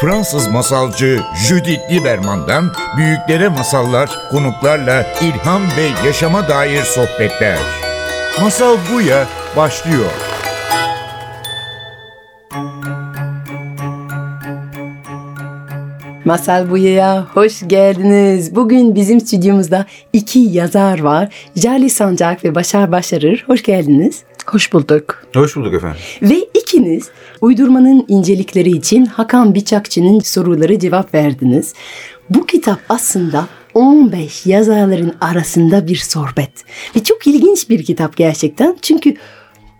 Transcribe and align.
Fransız 0.00 0.48
masalcı 0.48 1.20
Judith 1.48 1.90
Lieberman'dan 1.92 2.72
büyüklere 2.96 3.48
masallar, 3.48 4.10
konuklarla 4.30 5.06
ilham 5.22 5.62
ve 5.62 6.06
yaşama 6.06 6.48
dair 6.48 6.82
sohbetler. 6.82 7.58
Masal 8.42 8.76
Buya 8.92 9.26
başlıyor. 9.56 10.10
Masal 16.24 16.70
Buya'ya 16.70 17.26
hoş 17.34 17.62
geldiniz. 17.66 18.54
Bugün 18.54 18.94
bizim 18.94 19.20
stüdyomuzda 19.20 19.86
iki 20.12 20.38
yazar 20.38 21.00
var. 21.00 21.34
Jali 21.56 21.90
Sancak 21.90 22.44
ve 22.44 22.54
Başar 22.54 22.92
Başarır. 22.92 23.44
Hoş 23.46 23.62
geldiniz. 23.62 24.22
Hoş 24.50 24.72
bulduk. 24.72 25.26
Hoş 25.34 25.56
bulduk 25.56 25.74
efendim. 25.74 26.00
Ve 26.22 26.38
ikiniz 26.38 27.10
uydurmanın 27.40 28.04
incelikleri 28.08 28.70
için 28.70 29.06
Hakan 29.06 29.54
Biçakçı'nın 29.54 30.20
soruları 30.20 30.78
cevap 30.78 31.14
verdiniz. 31.14 31.74
Bu 32.30 32.46
kitap 32.46 32.78
aslında 32.88 33.46
15 33.74 34.46
yazarların 34.46 35.14
arasında 35.20 35.86
bir 35.86 35.96
sohbet. 35.96 36.50
Ve 36.96 37.02
çok 37.02 37.26
ilginç 37.26 37.70
bir 37.70 37.84
kitap 37.84 38.16
gerçekten. 38.16 38.76
Çünkü 38.82 39.14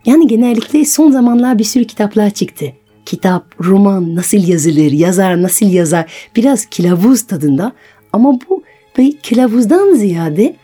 yani 0.04 0.26
genellikle 0.26 0.84
son 0.84 1.10
zamanlar 1.10 1.58
bir 1.58 1.64
sürü 1.64 1.84
kitaplar 1.84 2.30
çıktı. 2.30 2.66
Kitap, 3.06 3.64
roman 3.64 4.14
nasıl 4.16 4.48
yazılır, 4.48 4.92
yazar 4.92 5.42
nasıl 5.42 5.66
yazar 5.66 6.12
biraz 6.36 6.66
kilavuz 6.66 7.26
tadında. 7.26 7.72
Ama 8.12 8.32
bu 8.48 8.62
bir 8.98 9.16
kilavuzdan 9.18 9.94
ziyade 9.94 10.56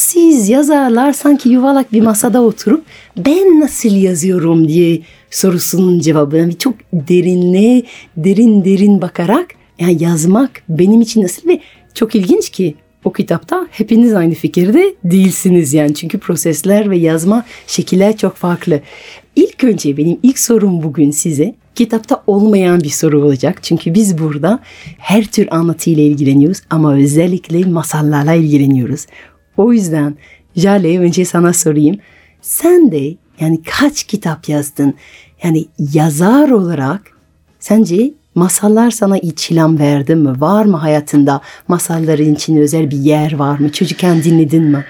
siz 0.00 0.48
yazarlar 0.48 1.12
sanki 1.12 1.48
yuvalak 1.48 1.92
bir 1.92 2.00
masada 2.00 2.42
oturup 2.42 2.84
ben 3.16 3.60
nasıl 3.60 3.88
yazıyorum 3.88 4.68
diye 4.68 5.00
sorusunun 5.30 6.00
cevabını 6.00 6.58
çok 6.58 6.74
derinle 6.92 7.82
derin 8.16 8.64
derin 8.64 9.02
bakarak 9.02 9.46
yani 9.78 10.02
yazmak 10.02 10.62
benim 10.68 11.00
için 11.00 11.22
nasıl 11.22 11.48
ve 11.48 11.60
çok 11.94 12.14
ilginç 12.14 12.50
ki 12.50 12.74
o 13.04 13.12
kitapta 13.12 13.66
hepiniz 13.70 14.14
aynı 14.14 14.34
fikirde 14.34 14.94
değilsiniz 15.04 15.74
yani 15.74 15.94
çünkü 15.94 16.18
prosesler 16.18 16.90
ve 16.90 16.98
yazma 16.98 17.44
şekiller 17.66 18.16
çok 18.16 18.36
farklı. 18.36 18.80
İlk 19.36 19.64
önce 19.64 19.96
benim 19.96 20.18
ilk 20.22 20.38
sorum 20.38 20.82
bugün 20.82 21.10
size 21.10 21.54
kitapta 21.74 22.22
olmayan 22.26 22.80
bir 22.80 22.88
soru 22.88 23.24
olacak. 23.24 23.62
Çünkü 23.62 23.94
biz 23.94 24.18
burada 24.18 24.58
her 24.98 25.24
tür 25.24 25.48
anlatıyla 25.50 26.02
ilgileniyoruz 26.02 26.62
ama 26.70 26.94
özellikle 26.94 27.64
masallarla 27.64 28.34
ilgileniyoruz. 28.34 29.06
O 29.60 29.72
yüzden 29.72 30.16
Jale 30.56 30.98
önce 30.98 31.24
sana 31.24 31.52
sorayım. 31.52 31.96
Sen 32.40 32.92
de 32.92 33.14
yani 33.40 33.62
kaç 33.62 34.04
kitap 34.04 34.48
yazdın? 34.48 34.94
Yani 35.44 35.66
yazar 35.94 36.50
olarak 36.50 37.00
sence 37.58 38.10
masallar 38.34 38.90
sana 38.90 39.18
ilham 39.18 39.78
verdi 39.78 40.14
mi? 40.14 40.40
Var 40.40 40.64
mı 40.64 40.76
hayatında 40.76 41.40
masalların 41.68 42.34
için 42.34 42.56
özel 42.56 42.90
bir 42.90 42.96
yer 42.96 43.32
var 43.32 43.58
mı? 43.58 43.72
Çocukken 43.72 44.22
dinledin 44.22 44.62
mi? 44.62 44.84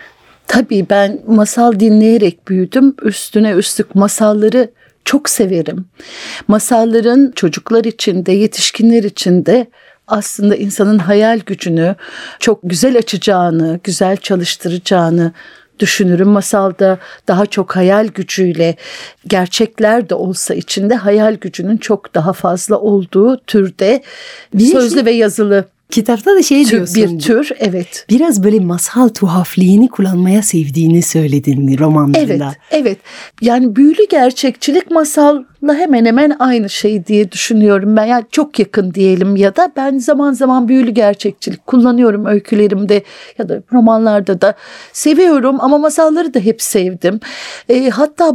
Tabii 0.47 0.87
ben 0.91 1.21
masal 1.27 1.81
dinleyerek 1.81 2.49
büyüdüm. 2.49 2.95
Üstüne 3.03 3.51
üstlük 3.51 3.95
masalları 3.95 4.71
çok 5.05 5.29
severim. 5.29 5.85
Masalların 6.49 7.33
çocuklar 7.37 7.85
için 7.85 8.27
de 8.27 8.33
yetişkinler 8.33 9.03
için 9.03 9.47
de 9.47 9.67
aslında 10.13 10.57
insanın 10.57 10.99
hayal 10.99 11.39
gücünü 11.39 11.97
çok 12.41 12.61
güzel 12.63 12.99
açacağını, 12.99 13.81
güzel 13.85 14.17
çalıştıracağını 14.17 15.33
düşünürüm. 15.79 16.29
Masalda 16.29 16.99
daha 17.29 17.47
çok 17.47 17.77
hayal 17.77 18.07
gücüyle 18.07 18.77
gerçekler 19.27 20.09
de 20.09 20.15
olsa 20.15 20.55
içinde 20.55 20.95
hayal 20.95 21.35
gücünün 21.35 21.77
çok 21.77 22.15
daha 22.15 22.33
fazla 22.33 22.79
olduğu 22.79 23.41
türde 23.47 24.03
bir 24.55 24.67
sözlü 24.67 24.95
şey, 24.95 25.05
ve 25.05 25.11
yazılı 25.11 25.65
Kitapta 25.91 26.37
da 26.37 26.43
şey 26.43 26.67
diyorsun. 26.67 27.03
Bir 27.03 27.19
tür 27.19 27.51
evet. 27.59 28.07
Biraz 28.11 28.45
böyle 28.45 28.61
masal 28.61 29.09
tuhaflığını 29.09 29.89
kullanmaya 29.89 30.43
sevdiğini 30.43 31.03
söyledin 31.03 31.79
romanlarında. 31.79 32.55
Evet, 32.71 32.87
evet. 32.87 32.99
Yani 33.41 33.77
büyülü 33.77 34.09
gerçekçilik 34.11 34.91
masalla 34.91 35.75
hemen 35.75 36.05
hemen 36.05 36.37
aynı 36.39 36.71
şey 36.71 37.07
diye 37.07 37.33
düşünüyorum 37.33 37.97
ben. 37.97 38.05
Yani 38.05 38.25
çok 38.31 38.59
yakın 38.59 38.95
diyelim 38.95 39.37
ya 39.37 39.57
da 39.57 39.73
ben 39.77 39.99
zaman 39.99 40.33
zaman 40.33 40.69
büyülü 40.69 40.91
gerçekçilik 40.91 41.67
kullanıyorum 41.67 42.27
öykülerimde 42.27 43.03
ya 43.39 43.49
da 43.49 43.63
romanlarda 43.73 44.41
da 44.41 44.55
seviyorum 44.93 45.57
ama 45.61 45.79
masalları 45.79 46.35
da 46.35 46.41
hep 46.41 46.63
sevdim. 46.63 47.21
E, 47.69 47.91
hatta 47.91 48.35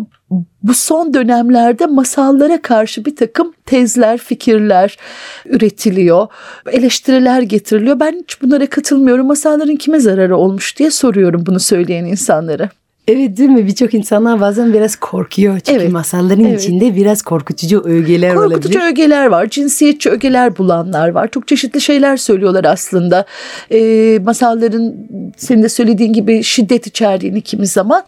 bu 0.64 0.74
son 0.74 1.14
dönemlerde 1.14 1.86
masallara 1.86 2.62
karşı 2.62 3.06
bir 3.06 3.16
takım 3.16 3.54
tezler, 3.66 4.18
fikirler 4.18 4.98
üretiliyor. 5.46 6.28
Eleştiriler 6.72 7.42
getiriliyor. 7.42 8.00
Ben 8.00 8.22
hiç 8.24 8.42
bunlara 8.42 8.70
katılmıyorum. 8.70 9.28
Masalların 9.28 9.76
kime 9.76 10.00
zararı 10.00 10.38
olmuş 10.38 10.78
diye 10.78 10.92
soruyorum 10.92 11.44
bunu 11.46 11.60
söyleyen 11.60 12.06
insanlara. 12.06 12.70
Evet 13.08 13.38
değil 13.38 13.50
mi? 13.50 13.68
Birçok 13.68 13.94
insanlar 13.94 14.42
bazen 14.42 14.74
biraz 14.74 14.96
korkuyor. 14.96 15.60
Çünkü 15.60 15.82
evet, 15.82 15.92
masalların 15.92 16.46
evet. 16.46 16.62
içinde 16.62 16.96
biraz 16.96 17.22
korkutucu 17.22 17.82
ögeler 17.86 18.30
korkutucu 18.30 18.40
olabilir. 18.40 18.56
Korkutucu 18.56 18.86
ögeler 18.86 19.26
var. 19.26 19.50
Cinsiyetçi 19.50 20.10
ögeler 20.10 20.58
bulanlar 20.58 21.10
var. 21.10 21.28
Çok 21.28 21.48
çeşitli 21.48 21.82
şeyler 21.82 22.18
söylüyorlar 22.18 22.64
aslında. 22.64 23.26
Ee, 23.72 24.20
masalların 24.24 24.96
senin 25.38 25.64
de 25.64 25.70
söylediğin 25.70 26.14
gibi 26.14 26.44
şiddet 26.44 26.88
içerdiğini 26.88 27.42
kimi 27.42 27.68
zaman. 27.68 28.04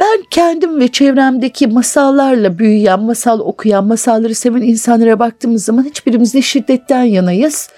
Ben 0.00 0.22
kendim 0.30 0.80
ve 0.80 0.88
çevremdeki 0.88 1.66
masallarla 1.66 2.58
büyüyen, 2.58 3.00
masal 3.00 3.40
okuyan, 3.40 3.86
masalları 3.86 4.34
seven 4.34 4.62
insanlara 4.62 5.18
baktığımız 5.18 5.64
zaman 5.64 5.84
hiçbirimiz 5.84 6.34
ne 6.34 6.42
şiddetten 6.42 7.02
yanayız 7.02 7.68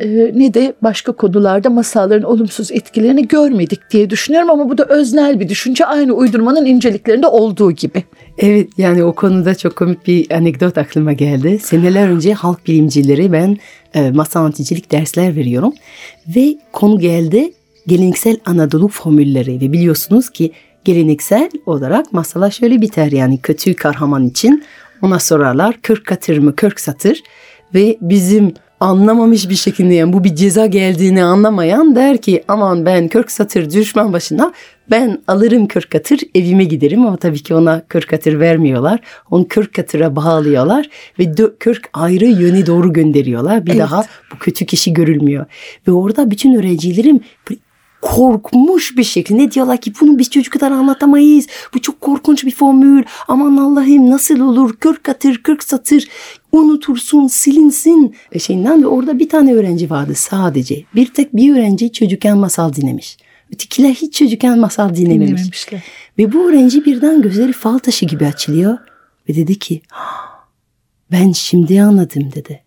e, 0.00 0.08
ne 0.34 0.54
de 0.54 0.74
başka 0.82 1.12
konularda 1.12 1.70
masalların 1.70 2.22
olumsuz 2.22 2.72
etkilerini 2.72 3.28
görmedik 3.28 3.90
diye 3.90 4.10
düşünüyorum 4.10 4.50
ama 4.50 4.70
bu 4.70 4.78
da 4.78 4.84
öznel 4.84 5.40
bir 5.40 5.48
düşünce 5.48 5.86
aynı 5.86 6.12
uydurmanın 6.12 6.66
inceliklerinde 6.66 7.26
olduğu 7.26 7.72
gibi. 7.72 8.04
Evet 8.38 8.68
yani 8.78 9.04
o 9.04 9.12
konuda 9.12 9.54
çok 9.54 9.76
komik 9.76 10.06
bir 10.06 10.30
anekdot 10.30 10.78
aklıma 10.78 11.12
geldi. 11.12 11.58
Seneler 11.58 12.08
önce 12.08 12.34
halk 12.34 12.66
bilimcileri 12.66 13.32
ben 13.32 13.56
e, 13.94 14.10
masal 14.10 14.40
anlaticilik 14.40 14.92
dersler 14.92 15.36
veriyorum 15.36 15.72
ve 16.36 16.54
konu 16.72 16.98
geldi 16.98 17.52
geleneksel 17.86 18.36
Anadolu 18.44 18.88
formülleri 18.88 19.60
ve 19.60 19.72
biliyorsunuz 19.72 20.30
ki 20.30 20.52
geleneksel 20.84 21.50
olarak 21.66 22.12
masala 22.12 22.50
şöyle 22.50 22.80
biter 22.80 23.12
yani 23.12 23.38
kötü 23.38 23.74
kahraman 23.74 24.26
için 24.26 24.64
ona 25.02 25.18
sorarlar 25.18 25.78
40 25.82 26.06
katır 26.06 26.38
mı 26.38 26.56
40 26.56 26.80
satır 26.80 27.22
ve 27.74 27.98
bizim 28.00 28.54
anlamamış 28.80 29.48
bir 29.48 29.54
şekilde 29.54 29.94
yani 29.94 30.12
bu 30.12 30.24
bir 30.24 30.34
ceza 30.34 30.66
geldiğini 30.66 31.24
anlamayan 31.24 31.96
der 31.96 32.16
ki 32.16 32.44
aman 32.48 32.86
ben 32.86 33.08
40 33.08 33.30
satır 33.30 33.70
düşman 33.70 34.12
başına 34.12 34.52
ben 34.90 35.22
alırım 35.28 35.68
40 35.68 35.90
katır 35.90 36.20
evime 36.34 36.64
giderim 36.64 37.06
ama 37.06 37.16
tabii 37.16 37.42
ki 37.42 37.54
ona 37.54 37.82
40 37.88 38.08
katır 38.08 38.40
vermiyorlar. 38.40 39.00
Onu 39.30 39.48
40 39.48 39.74
katıra 39.74 40.16
bağlıyorlar 40.16 40.88
ve 41.18 41.34
40 41.58 41.90
ayrı 41.92 42.24
yöne 42.24 42.66
doğru 42.66 42.92
gönderiyorlar. 42.92 43.66
Bir 43.66 43.70
evet. 43.70 43.80
daha 43.80 44.04
bu 44.32 44.38
kötü 44.38 44.66
kişi 44.66 44.92
görülmüyor. 44.92 45.46
Ve 45.88 45.92
orada 45.92 46.30
bütün 46.30 46.54
öğrencilerim 46.54 47.20
korkmuş 48.02 48.96
bir 48.96 49.04
şekilde 49.04 49.50
diyorlar 49.50 49.80
ki 49.80 49.92
bunu 50.00 50.18
biz 50.18 50.30
çocuklara 50.30 50.74
anlatamayız. 50.74 51.46
Bu 51.74 51.80
çok 51.80 52.00
korkunç 52.00 52.44
bir 52.44 52.50
formül. 52.54 53.02
Aman 53.28 53.56
Allah'ım 53.56 54.10
nasıl 54.10 54.40
olur? 54.40 54.76
40 54.76 55.04
katır 55.04 55.42
40 55.42 55.64
satır 55.64 56.08
unutursun 56.52 57.26
silinsin 57.26 58.14
şeyinden 58.38 58.82
ve 58.82 58.86
orada 58.86 59.18
bir 59.18 59.28
tane 59.28 59.54
öğrenci 59.54 59.90
vardı 59.90 60.12
sadece. 60.16 60.84
Bir 60.94 61.06
tek 61.06 61.36
bir 61.36 61.52
öğrenci 61.52 61.92
çocukken 61.92 62.38
masal 62.38 62.72
dinlemiş. 62.72 63.16
Ötekiler 63.54 63.94
hiç 63.94 64.14
çocukken 64.14 64.58
masal 64.58 64.94
dinlememiş. 64.94 65.42
Ve 66.18 66.32
bu 66.32 66.48
öğrenci 66.48 66.84
birden 66.84 67.22
gözleri 67.22 67.52
fal 67.52 67.78
taşı 67.78 68.06
gibi 68.06 68.26
açılıyor 68.26 68.78
ve 69.28 69.34
dedi 69.36 69.58
ki 69.58 69.82
ben 71.12 71.32
şimdi 71.32 71.82
anladım 71.82 72.32
dedi. 72.34 72.62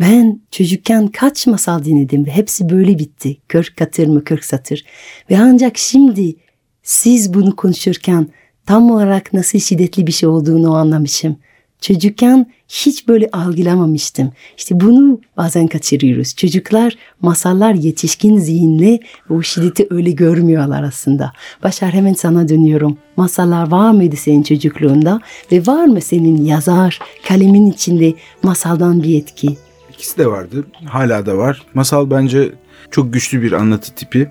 Ben 0.00 0.40
çocukken 0.50 1.08
kaç 1.08 1.46
masal 1.46 1.84
dinledim 1.84 2.26
ve 2.26 2.30
hepsi 2.30 2.68
böyle 2.68 2.98
bitti. 2.98 3.36
Kırk 3.48 3.76
katır 3.76 4.06
mı 4.06 4.24
kırk 4.24 4.44
satır. 4.44 4.84
Ve 5.30 5.38
ancak 5.38 5.78
şimdi 5.78 6.36
siz 6.82 7.34
bunu 7.34 7.56
konuşurken 7.56 8.28
tam 8.66 8.90
olarak 8.90 9.32
nasıl 9.32 9.58
şiddetli 9.58 10.06
bir 10.06 10.12
şey 10.12 10.28
olduğunu 10.28 10.74
anlamışım. 10.74 11.36
Çocukken 11.80 12.46
hiç 12.68 13.08
böyle 13.08 13.28
algılamamıştım. 13.32 14.32
İşte 14.56 14.80
bunu 14.80 15.20
bazen 15.36 15.66
kaçırıyoruz. 15.66 16.36
Çocuklar 16.36 16.94
masallar 17.20 17.74
yetişkin 17.74 18.38
zihinle 18.38 19.00
o 19.30 19.42
şiddeti 19.42 19.86
öyle 19.90 20.10
görmüyorlar 20.10 20.82
aslında. 20.82 21.32
Başar 21.62 21.92
hemen 21.92 22.14
sana 22.14 22.48
dönüyorum. 22.48 22.98
Masallar 23.16 23.70
var 23.70 23.90
mıydı 23.90 24.16
senin 24.16 24.42
çocukluğunda? 24.42 25.20
Ve 25.52 25.66
var 25.66 25.84
mı 25.84 26.00
senin 26.00 26.44
yazar 26.44 26.98
kalemin 27.28 27.70
içinde 27.70 28.14
masaldan 28.42 29.02
bir 29.02 29.18
etki? 29.18 29.56
İkisi 30.00 30.18
de 30.18 30.26
vardı. 30.26 30.64
Hala 30.86 31.26
da 31.26 31.36
var. 31.38 31.62
Masal 31.74 32.10
bence 32.10 32.52
çok 32.90 33.12
güçlü 33.12 33.42
bir 33.42 33.52
anlatı 33.52 33.94
tipi 33.94 34.28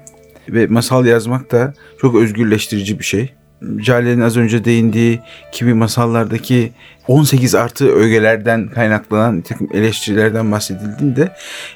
ve 0.49 0.67
masal 0.67 1.05
yazmak 1.05 1.51
da 1.51 1.73
çok 2.01 2.15
özgürleştirici 2.15 2.99
bir 2.99 3.03
şey. 3.03 3.33
Cale'nin 3.81 4.21
az 4.21 4.37
önce 4.37 4.65
değindiği 4.65 5.19
kimi 5.51 5.73
masallardaki 5.73 6.71
18 7.07 7.55
artı 7.55 7.91
ögelerden 7.95 8.67
kaynaklanan 8.67 9.41
takım 9.41 9.67
eleştirilerden 9.73 10.51
bahsedildiğinde 10.51 11.35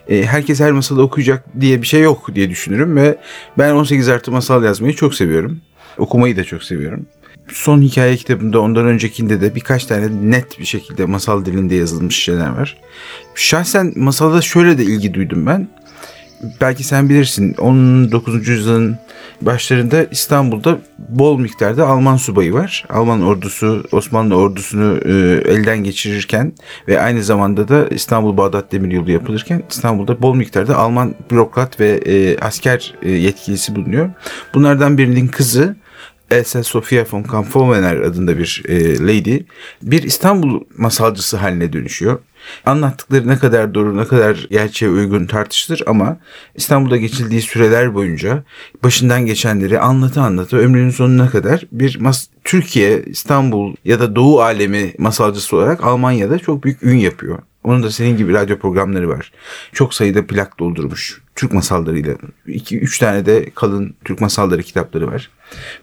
e, 0.09 0.25
herkes 0.25 0.59
her 0.59 0.71
masalı 0.71 1.01
okuyacak 1.01 1.45
diye 1.59 1.81
bir 1.81 1.87
şey 1.87 2.01
yok 2.01 2.35
diye 2.35 2.49
düşünürüm 2.49 2.95
ve 2.95 3.17
ben 3.57 3.73
18 3.73 4.09
artı 4.09 4.31
masal 4.31 4.63
yazmayı 4.63 4.95
çok 4.95 5.15
seviyorum. 5.15 5.61
Okumayı 5.97 6.37
da 6.37 6.43
çok 6.43 6.63
seviyorum. 6.63 7.05
Son 7.47 7.81
hikaye 7.81 8.15
kitabında 8.15 8.59
ondan 8.59 8.85
öncekinde 8.85 9.41
de 9.41 9.55
birkaç 9.55 9.85
tane 9.85 10.31
net 10.31 10.59
bir 10.59 10.65
şekilde 10.65 11.05
masal 11.05 11.45
dilinde 11.45 11.75
yazılmış 11.75 12.15
şeyler 12.15 12.49
var. 12.49 12.77
Şahsen 13.35 13.93
masala 13.95 14.41
şöyle 14.41 14.77
de 14.77 14.83
ilgi 14.83 15.13
duydum 15.13 15.45
ben 15.45 15.67
belki 16.61 16.83
sen 16.83 17.09
bilirsin 17.09 17.53
19. 17.53 18.47
yüzyılın 18.47 18.97
başlarında 19.41 20.03
İstanbul'da 20.03 20.77
bol 21.09 21.39
miktarda 21.39 21.87
Alman 21.87 22.17
subayı 22.17 22.53
var. 22.53 22.85
Alman 22.89 23.21
ordusu 23.21 23.83
Osmanlı 23.91 24.35
ordusunu 24.35 24.99
e, 25.05 25.11
elden 25.51 25.83
geçirirken 25.83 26.53
ve 26.87 27.01
aynı 27.01 27.23
zamanda 27.23 27.67
da 27.67 27.87
İstanbul 27.87 28.37
Bağdat 28.37 28.71
Demiryolu 28.71 29.11
yapılırken 29.11 29.63
İstanbul'da 29.69 30.21
bol 30.21 30.35
miktarda 30.35 30.77
Alman 30.77 31.15
bürokrat 31.31 31.79
ve 31.79 31.89
e, 31.89 32.37
asker 32.37 32.95
e, 33.01 33.11
yetkilisi 33.11 33.75
bulunuyor. 33.75 34.09
Bunlardan 34.53 34.97
birinin 34.97 35.27
kızı 35.27 35.75
Elsa 36.33 36.63
Sofia 36.63 37.05
von 37.11 37.23
Kampfhovener 37.23 37.97
adında 37.97 38.37
bir 38.37 38.63
e, 38.67 38.99
lady 38.99 39.39
bir 39.81 40.03
İstanbul 40.03 40.61
masalcısı 40.77 41.37
haline 41.37 41.73
dönüşüyor. 41.73 42.19
Anlattıkları 42.65 43.27
ne 43.27 43.37
kadar 43.37 43.73
doğru 43.73 43.97
ne 43.97 44.05
kadar 44.05 44.47
gerçeğe 44.51 44.91
uygun 44.91 45.25
tartışılır 45.25 45.81
ama 45.87 46.17
İstanbul'da 46.55 46.97
geçildiği 46.97 47.41
süreler 47.41 47.93
boyunca 47.93 48.43
başından 48.83 49.25
geçenleri 49.25 49.79
anlatı 49.79 50.21
anlatı 50.21 50.57
ömrünün 50.57 50.89
sonuna 50.89 51.29
kadar 51.29 51.65
bir 51.71 51.99
mas 51.99 52.27
Türkiye, 52.43 53.03
İstanbul 53.03 53.75
ya 53.85 53.99
da 53.99 54.15
Doğu 54.15 54.41
alemi 54.41 54.93
masalcısı 54.97 55.55
olarak 55.57 55.83
Almanya'da 55.83 56.39
çok 56.39 56.63
büyük 56.63 56.83
ün 56.83 56.97
yapıyor. 56.97 57.39
Onun 57.63 57.83
da 57.83 57.91
senin 57.91 58.17
gibi 58.17 58.33
radyo 58.33 58.59
programları 58.59 59.09
var. 59.09 59.31
Çok 59.73 59.93
sayıda 59.93 60.27
plak 60.27 60.59
doldurmuş. 60.59 61.22
Türk 61.35 61.53
masallarıyla. 61.53 62.15
2-3 62.47 62.99
tane 62.99 63.25
de 63.25 63.49
kalın 63.55 63.95
Türk 64.05 64.21
masalları 64.21 64.63
kitapları 64.63 65.07
var. 65.07 65.29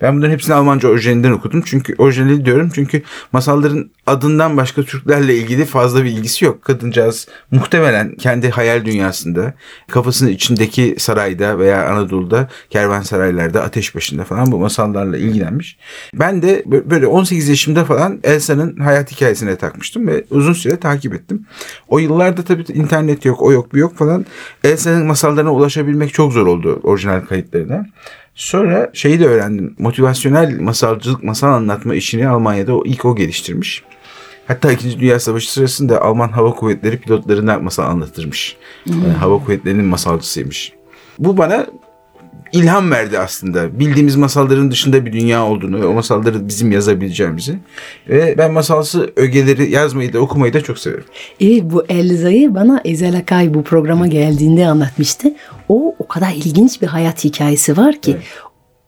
Ben 0.03 0.17
bunların 0.17 0.33
hepsini 0.33 0.55
Almanca 0.55 0.89
orijinalinden 0.89 1.31
okudum. 1.31 1.63
Çünkü 1.67 1.95
orijinali 1.99 2.45
diyorum 2.45 2.71
çünkü 2.75 3.03
masalların 3.33 3.91
adından 4.07 4.57
başka 4.57 4.83
Türklerle 4.83 5.37
ilgili 5.37 5.65
fazla 5.65 6.05
bir 6.05 6.11
ilgisi 6.11 6.45
yok. 6.45 6.63
Kadıncağız 6.63 7.29
muhtemelen 7.51 8.15
kendi 8.15 8.51
hayal 8.51 8.85
dünyasında 8.85 9.55
kafasının 9.91 10.31
içindeki 10.31 10.95
sarayda 10.99 11.59
veya 11.59 11.89
Anadolu'da 11.89 12.49
kervansaraylarda 12.71 13.63
ateş 13.63 13.95
başında 13.95 14.25
falan 14.25 14.53
bu 14.53 14.59
masallarla 14.59 15.17
ilgilenmiş. 15.17 15.79
Ben 16.15 16.43
de 16.43 16.63
böyle 16.67 17.07
18 17.07 17.49
yaşımda 17.49 17.85
falan 17.85 18.21
Elsa'nın 18.25 18.77
hayat 18.77 19.13
hikayesine 19.13 19.57
takmıştım 19.57 20.07
ve 20.07 20.25
uzun 20.31 20.53
süre 20.53 20.77
takip 20.77 21.15
ettim. 21.15 21.47
O 21.89 21.99
yıllarda 21.99 22.43
tabii 22.43 22.65
internet 22.73 23.25
yok, 23.25 23.43
o 23.43 23.53
yok, 23.53 23.73
bu 23.73 23.79
yok 23.79 23.97
falan. 23.97 24.27
Elsa'nın 24.65 25.07
masallarına 25.41 25.53
ulaşabilmek 25.53 26.15
çok 26.15 26.33
zor 26.33 26.47
oldu 26.47 26.81
orijinal 26.83 27.21
kayıtlarına. 27.21 27.87
Sonra 28.35 28.91
şeyi 28.93 29.21
de 29.21 29.27
öğrendim. 29.27 29.75
Motivasyonel 29.79 30.61
masalcılık, 30.61 31.23
masal 31.23 31.53
anlatma 31.53 31.95
işini 31.95 32.29
Almanya'da 32.29 32.77
o 32.77 32.85
ilk 32.85 33.05
o 33.05 33.17
geliştirmiş. 33.17 33.83
Hatta 34.47 34.73
2. 34.73 35.01
Dünya 35.01 35.21
Savaşı 35.21 35.53
sırasında 35.53 36.03
Alman 36.03 36.29
Hava 36.29 36.51
Kuvvetleri 36.51 37.01
pilotlarına 37.01 37.59
masal 37.59 37.85
anlatırmış. 37.85 38.57
Yani 38.87 39.13
hava 39.13 39.39
kuvvetlerinin 39.39 39.85
masalcısıymış. 39.85 40.73
Bu 41.19 41.37
bana 41.37 41.67
ilham 42.53 42.91
verdi 42.91 43.19
aslında. 43.19 43.79
Bildiğimiz 43.79 44.17
masalların 44.17 44.71
dışında 44.71 45.07
bir 45.07 45.13
dünya 45.13 45.47
olduğunu 45.47 45.81
ve 45.81 45.87
o 45.87 45.93
masalları 45.93 46.49
bizim 46.49 46.73
yazabileceğimizi. 46.73 47.59
Ve 48.09 48.35
ben 48.39 48.53
masalsı 48.53 49.13
ögeleri 49.17 49.71
yazmayı 49.71 50.13
da 50.13 50.21
okumayı 50.21 50.53
da 50.53 50.61
çok 50.61 50.79
severim. 50.79 51.05
Evet 51.41 51.63
bu 51.65 51.85
Elza'yı 51.89 52.55
bana 52.55 52.81
Ezel 52.85 53.17
Akay 53.17 53.55
bu 53.55 53.63
programa 53.63 54.07
geldiğinde 54.07 54.67
anlatmıştı. 54.67 55.35
O 55.69 55.95
o 55.99 56.07
kadar 56.07 56.33
ilginç 56.33 56.83
bir 56.83 56.87
hayat 56.87 57.25
hikayesi 57.25 57.77
var 57.77 58.01
ki 58.01 58.11
evet. 58.11 58.25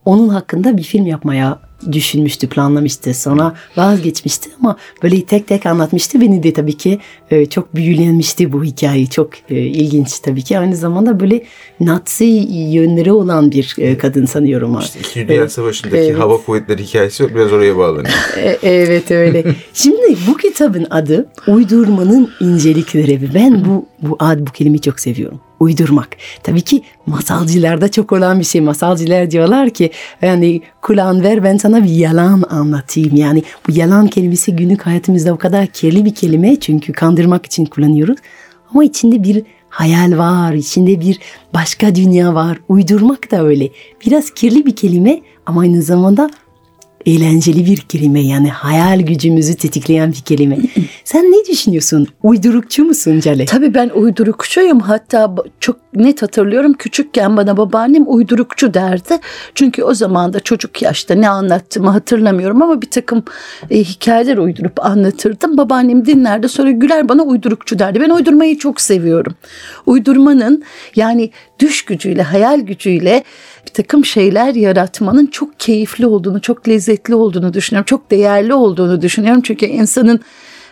onun 0.05 0.29
hakkında 0.29 0.77
bir 0.77 0.83
film 0.83 1.05
yapmaya 1.05 1.59
düşünmüştü, 1.91 2.49
planlamıştı. 2.49 3.13
Sonra 3.13 3.53
vazgeçmişti 3.77 4.49
ama 4.59 4.77
böyle 5.03 5.25
tek 5.25 5.47
tek 5.47 5.65
anlatmıştı. 5.65 6.21
Beni 6.21 6.43
de 6.43 6.53
tabii 6.53 6.77
ki 6.77 6.99
e, 7.31 7.45
çok 7.45 7.75
büyülenmişti 7.75 8.53
bu 8.53 8.63
hikaye. 8.63 9.05
Çok 9.05 9.29
e, 9.49 9.55
ilginç 9.55 10.19
tabii 10.19 10.43
ki. 10.43 10.59
Aynı 10.59 10.75
zamanda 10.75 11.19
böyle 11.19 11.43
Nazi 11.79 12.25
yönleri 12.49 13.11
olan 13.11 13.51
bir 13.51 13.75
e, 13.77 13.97
kadın 13.97 14.25
sanıyorum. 14.25 14.79
İşte 14.79 14.99
İkinci 14.99 15.27
Dünya 15.27 15.49
Savaşı'ndaki 15.49 15.97
evet. 15.97 16.19
hava 16.19 16.37
kuvvetleri 16.37 16.83
hikayesi 16.83 17.35
biraz 17.35 17.53
oraya 17.53 17.77
bağlanıyor. 17.77 18.13
evet 18.63 19.11
öyle. 19.11 19.43
Şimdi 19.73 20.17
bu 20.27 20.37
kitabın 20.37 20.87
adı 20.89 21.29
Uydurmanın 21.47 22.29
İncelikleri. 22.39 23.33
Ben 23.33 23.65
bu 23.65 23.85
bu 24.01 24.15
ad 24.19 24.39
bu 24.39 24.51
kelimeyi 24.51 24.81
çok 24.81 24.99
seviyorum 24.99 25.39
uydurmak. 25.63 26.17
Tabii 26.43 26.61
ki 26.61 26.83
masalcılarda 27.05 27.91
çok 27.91 28.11
olan 28.11 28.39
bir 28.39 28.45
şey. 28.45 28.61
Masalcılar 28.61 29.31
diyorlar 29.31 29.69
ki 29.69 29.91
yani 30.21 30.61
kulağın 30.81 31.23
ver 31.23 31.43
ben 31.43 31.57
sana 31.57 31.83
bir 31.83 31.89
yalan 31.89 32.43
anlatayım. 32.49 33.15
Yani 33.15 33.43
bu 33.67 33.71
yalan 33.71 34.07
kelimesi 34.07 34.55
günlük 34.55 34.85
hayatımızda 34.85 35.33
o 35.33 35.37
kadar 35.37 35.67
kirli 35.67 36.05
bir 36.05 36.15
kelime 36.15 36.59
çünkü 36.59 36.93
kandırmak 36.93 37.45
için 37.45 37.65
kullanıyoruz. 37.65 38.17
Ama 38.71 38.83
içinde 38.83 39.23
bir 39.23 39.43
hayal 39.69 40.17
var, 40.17 40.53
içinde 40.53 40.99
bir 40.99 41.19
başka 41.53 41.95
dünya 41.95 42.33
var. 42.33 42.57
Uydurmak 42.69 43.31
da 43.31 43.45
öyle. 43.45 43.69
Biraz 44.05 44.31
kirli 44.31 44.65
bir 44.65 44.75
kelime 44.75 45.21
ama 45.45 45.61
aynı 45.61 45.81
zamanda 45.81 46.29
eğlenceli 47.05 47.65
bir 47.65 47.77
kelime 47.77 48.21
yani 48.21 48.49
hayal 48.49 48.99
gücümüzü 48.99 49.55
tetikleyen 49.55 50.11
bir 50.11 50.21
kelime. 50.21 50.57
Sen 51.03 51.23
ne 51.23 51.45
düşünüyorsun? 51.51 52.07
Uydurukçu 52.23 52.85
musun 52.85 53.19
Cale? 53.19 53.45
Tabii 53.45 53.73
ben 53.73 53.89
uydurukçuyum. 53.89 54.79
Hatta 54.79 55.35
çok 55.59 55.82
net 55.95 56.21
hatırlıyorum 56.21 56.73
küçükken 56.73 57.37
bana 57.37 57.57
babaannem 57.57 58.03
uydurukçu 58.07 58.73
derdi. 58.73 59.19
Çünkü 59.55 59.83
o 59.83 59.93
zaman 59.93 60.33
da 60.33 60.39
çocuk 60.39 60.81
yaşta 60.81 61.15
ne 61.15 61.29
anlattığımı 61.29 61.89
hatırlamıyorum 61.89 62.61
ama 62.61 62.81
bir 62.81 62.89
takım 62.89 63.23
e, 63.69 63.79
hikayeler 63.79 64.37
uydurup 64.37 64.85
anlatırdım. 64.85 65.57
Babaannem 65.57 66.05
dinlerdi 66.05 66.49
sonra 66.49 66.71
güler 66.71 67.09
bana 67.09 67.23
uydurukçu 67.23 67.79
derdi. 67.79 68.01
Ben 68.01 68.09
uydurmayı 68.09 68.57
çok 68.57 68.81
seviyorum. 68.81 69.35
Uydurmanın 69.85 70.63
yani 70.95 71.31
düş 71.59 71.85
gücüyle, 71.85 72.23
hayal 72.23 72.59
gücüyle 72.59 73.23
bir 73.67 73.73
takım 73.73 74.05
şeyler 74.05 74.55
yaratmanın 74.55 75.25
çok 75.25 75.59
keyifli 75.59 76.05
olduğunu, 76.05 76.41
çok 76.41 76.67
lezzetli 76.67 77.15
olduğunu 77.15 77.53
düşünüyorum. 77.53 77.85
Çok 77.85 78.11
değerli 78.11 78.53
olduğunu 78.53 79.01
düşünüyorum. 79.01 79.41
Çünkü 79.41 79.65
insanın 79.65 80.19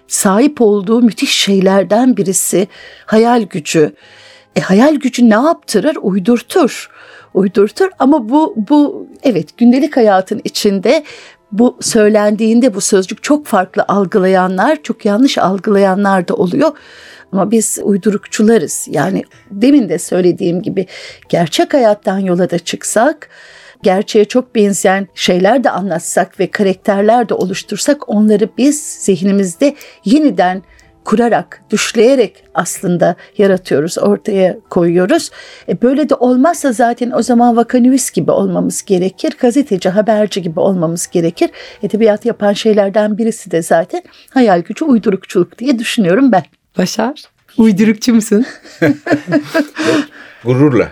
sahip 0.07 0.61
olduğu 0.61 1.01
müthiş 1.01 1.31
şeylerden 1.31 2.17
birisi 2.17 2.67
hayal 3.05 3.41
gücü. 3.41 3.93
E, 4.55 4.61
hayal 4.61 4.95
gücü 4.95 5.29
ne 5.29 5.33
yaptırır? 5.33 5.97
Uydurtur. 6.01 6.89
Uydurtur 7.33 7.89
ama 7.99 8.29
bu 8.29 8.55
bu 8.69 9.07
evet 9.23 9.57
gündelik 9.57 9.97
hayatın 9.97 10.41
içinde 10.43 11.03
bu 11.51 11.77
söylendiğinde 11.81 12.73
bu 12.73 12.81
sözcük 12.81 13.23
çok 13.23 13.45
farklı 13.45 13.85
algılayanlar, 13.87 14.83
çok 14.83 15.05
yanlış 15.05 15.37
algılayanlar 15.37 16.27
da 16.27 16.33
oluyor. 16.33 16.71
Ama 17.31 17.51
biz 17.51 17.79
uydurukçularız. 17.83 18.87
Yani 18.89 19.23
demin 19.51 19.89
de 19.89 19.99
söylediğim 19.99 20.61
gibi 20.61 20.85
gerçek 21.29 21.73
hayattan 21.73 22.19
yola 22.19 22.49
da 22.49 22.59
çıksak 22.59 23.29
gerçeğe 23.83 24.25
çok 24.25 24.55
benzeyen 24.55 25.07
şeyler 25.15 25.63
de 25.63 25.69
anlatsak 25.69 26.39
ve 26.39 26.51
karakterler 26.51 27.29
de 27.29 27.33
oluştursak 27.33 28.09
onları 28.09 28.49
biz 28.57 28.83
zihnimizde 28.83 29.75
yeniden 30.05 30.63
kurarak, 31.05 31.61
düşleyerek 31.69 32.43
aslında 32.53 33.15
yaratıyoruz, 33.37 33.97
ortaya 33.97 34.57
koyuyoruz. 34.69 35.29
E 35.69 35.81
böyle 35.81 36.09
de 36.09 36.15
olmazsa 36.15 36.71
zaten 36.71 37.11
o 37.11 37.21
zaman 37.21 37.57
vakanüvis 37.57 38.11
gibi 38.11 38.31
olmamız 38.31 38.85
gerekir, 38.85 39.33
gazeteci, 39.39 39.89
haberci 39.89 40.41
gibi 40.41 40.59
olmamız 40.59 41.07
gerekir. 41.07 41.49
Edebiyat 41.83 42.25
yapan 42.25 42.53
şeylerden 42.53 43.17
birisi 43.17 43.51
de 43.51 43.61
zaten 43.61 44.03
hayal 44.29 44.61
gücü, 44.61 44.85
uydurukçuluk 44.85 45.57
diye 45.57 45.79
düşünüyorum 45.79 46.31
ben. 46.31 46.43
Başar, 46.77 47.23
uydurukçu 47.57 48.13
musun? 48.13 48.45
Gururla. 50.45 50.91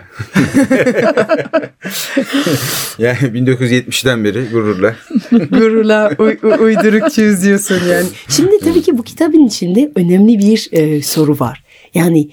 yani 2.98 3.18
1970'den 3.18 4.24
beri 4.24 4.48
gururla. 4.52 4.96
gururla 5.30 6.10
uy, 6.18 6.36
diyorsun 7.42 7.80
yani. 7.90 8.06
Şimdi 8.28 8.58
tabii 8.58 8.82
ki 8.82 8.98
bu 8.98 9.02
kitabın 9.02 9.46
içinde 9.46 9.92
önemli 9.94 10.38
bir 10.38 10.68
e, 10.72 11.02
soru 11.02 11.38
var. 11.38 11.64
Yani 11.94 12.28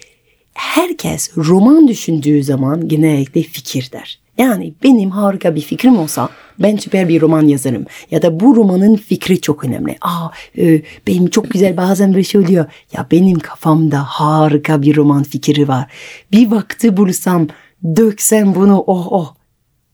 herkes 0.53 1.37
roman 1.37 1.87
düşündüğü 1.87 2.43
zaman 2.43 2.87
genellikle 2.87 3.43
fikir 3.43 3.91
der. 3.91 4.19
Yani 4.37 4.73
benim 4.83 5.09
harika 5.09 5.55
bir 5.55 5.61
fikrim 5.61 5.97
olsa 5.97 6.29
ben 6.59 6.77
süper 6.77 7.09
bir 7.09 7.21
roman 7.21 7.47
yazarım. 7.47 7.85
Ya 8.11 8.21
da 8.21 8.39
bu 8.39 8.55
romanın 8.55 8.95
fikri 8.95 9.41
çok 9.41 9.63
önemli. 9.63 9.97
Aa, 10.01 10.29
e, 10.57 10.81
benim 11.07 11.27
çok 11.27 11.49
güzel 11.49 11.77
bazen 11.77 12.13
böyle 12.13 12.23
şey 12.23 12.41
oluyor. 12.41 12.65
Ya 12.93 13.07
benim 13.11 13.39
kafamda 13.39 14.03
harika 14.03 14.81
bir 14.81 14.95
roman 14.95 15.23
fikri 15.23 15.67
var. 15.67 15.91
Bir 16.31 16.51
vakti 16.51 16.97
bulsam 16.97 17.47
döksem 17.95 18.55
bunu 18.55 18.83
oh 18.87 19.07
oh. 19.11 19.33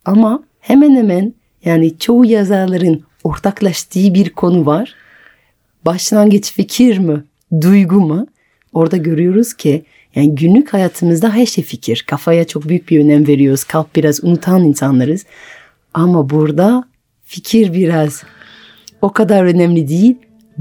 Ama 0.05 0.43
hemen 0.59 0.95
hemen 0.95 1.33
yani 1.65 1.97
çoğu 1.97 2.25
yazarların 2.25 3.03
ortaklaştığı 3.23 4.13
bir 4.13 4.29
konu 4.29 4.65
var. 4.65 4.95
Başlangıç 5.85 6.53
fikir 6.53 6.97
mi, 6.97 7.23
duygu 7.61 7.99
mu? 7.99 8.27
Orada 8.73 8.97
görüyoruz 8.97 9.53
ki 9.53 9.85
yani 10.15 10.35
günlük 10.35 10.73
hayatımızda 10.73 11.33
her 11.33 11.45
şey 11.45 11.63
fikir. 11.63 12.03
Kafaya 12.07 12.47
çok 12.47 12.69
büyük 12.69 12.89
bir 12.89 12.99
önem 12.99 13.27
veriyoruz. 13.27 13.63
Kalp 13.63 13.95
biraz 13.95 14.23
unutan 14.23 14.63
insanlarız. 14.63 15.25
Ama 15.93 16.29
burada 16.29 16.83
fikir 17.23 17.73
biraz 17.73 18.23
o 19.01 19.13
kadar 19.13 19.43
önemli 19.43 19.87
değil. 19.87 20.17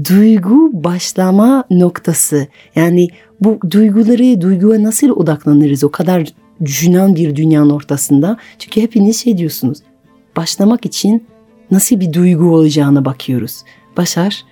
Duygu 0.09 0.83
başlama 0.83 1.63
noktası. 1.69 2.47
Yani 2.75 3.07
bu 3.41 3.59
duyguları, 3.71 4.41
duyguya 4.41 4.83
nasıl 4.83 5.09
odaklanırız 5.09 5.83
o 5.83 5.91
kadar 5.91 6.27
düşünen 6.61 7.15
bir 7.15 7.35
dünyanın 7.35 7.69
ortasında. 7.69 8.37
Çünkü 8.59 8.81
hepiniz 8.81 9.23
şey 9.23 9.37
diyorsunuz. 9.37 9.77
Başlamak 10.37 10.85
için 10.85 11.27
nasıl 11.71 11.99
bir 11.99 12.13
duygu 12.13 12.45
olacağına 12.45 13.05
bakıyoruz. 13.05 13.63
Başar, 13.97 14.43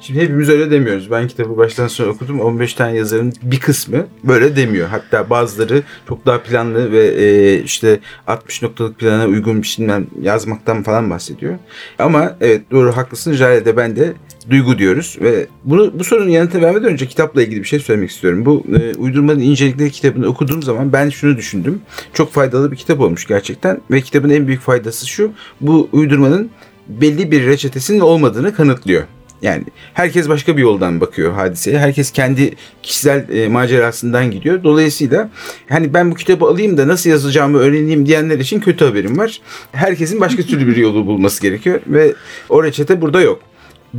Şimdi 0.00 0.20
hepimiz 0.20 0.48
öyle 0.48 0.70
demiyoruz. 0.70 1.10
Ben 1.10 1.28
kitabı 1.28 1.56
baştan 1.56 1.86
sona 1.86 2.08
okudum. 2.08 2.40
15 2.40 2.74
tane 2.74 2.96
yazarın 2.96 3.32
bir 3.42 3.60
kısmı 3.60 4.06
böyle 4.24 4.56
demiyor. 4.56 4.88
Hatta 4.88 5.30
bazıları 5.30 5.82
çok 6.08 6.26
daha 6.26 6.42
planlı 6.42 6.92
ve 6.92 7.06
e, 7.06 7.62
işte 7.62 8.00
60 8.26 8.62
noktalık 8.62 8.98
plana 8.98 9.26
uygun 9.26 9.62
bir 9.62 9.66
şeyden 9.66 10.06
yazmaktan 10.20 10.82
falan 10.82 11.10
bahsediyor. 11.10 11.54
Ama 11.98 12.36
evet 12.40 12.70
doğru 12.70 12.96
haklısın. 12.96 13.32
Jale 13.32 13.64
de 13.64 13.76
ben 13.76 13.96
de 13.96 14.12
duygu 14.50 14.78
diyoruz 14.78 15.18
ve 15.20 15.46
bunu 15.64 15.98
bu 15.98 16.04
sorunun 16.04 16.28
yanıtını 16.28 16.62
vermeden 16.62 16.92
önce 16.92 17.06
kitapla 17.06 17.42
ilgili 17.42 17.60
bir 17.60 17.68
şey 17.68 17.78
söylemek 17.78 18.10
istiyorum. 18.10 18.46
Bu 18.46 18.64
e, 18.78 18.94
uydurmanın 18.94 19.40
incelikleri 19.40 19.90
kitabını 19.90 20.26
okuduğum 20.26 20.62
zaman 20.62 20.92
ben 20.92 21.10
şunu 21.10 21.36
düşündüm. 21.36 21.80
Çok 22.12 22.32
faydalı 22.32 22.72
bir 22.72 22.76
kitap 22.76 23.00
olmuş 23.00 23.26
gerçekten 23.26 23.80
ve 23.90 24.00
kitabın 24.00 24.30
en 24.30 24.46
büyük 24.46 24.60
faydası 24.60 25.08
şu. 25.08 25.32
Bu 25.60 25.88
uydurmanın 25.92 26.50
belli 26.88 27.30
bir 27.30 27.46
reçetesinin 27.46 28.00
olmadığını 28.00 28.54
kanıtlıyor. 28.54 29.02
Yani 29.42 29.64
herkes 29.94 30.28
başka 30.28 30.56
bir 30.56 30.62
yoldan 30.62 31.00
bakıyor 31.00 31.32
hadiseye. 31.32 31.78
Herkes 31.78 32.10
kendi 32.10 32.54
kişisel 32.82 33.28
e, 33.28 33.48
macerasından 33.48 34.30
gidiyor. 34.30 34.64
Dolayısıyla 34.64 35.30
hani 35.68 35.94
ben 35.94 36.10
bu 36.10 36.14
kitabı 36.14 36.44
alayım 36.44 36.78
da 36.78 36.88
nasıl 36.88 37.10
yazacağımı 37.10 37.58
öğreneyim 37.58 38.06
diyenler 38.06 38.38
için 38.38 38.60
kötü 38.60 38.84
haberim 38.84 39.18
var. 39.18 39.40
Herkesin 39.72 40.20
başka 40.20 40.42
türlü 40.42 40.66
bir 40.66 40.76
yolu 40.76 41.06
bulması 41.06 41.42
gerekiyor 41.42 41.80
ve 41.86 42.14
o 42.48 42.64
reçete 42.64 43.00
burada 43.00 43.20
yok. 43.20 43.40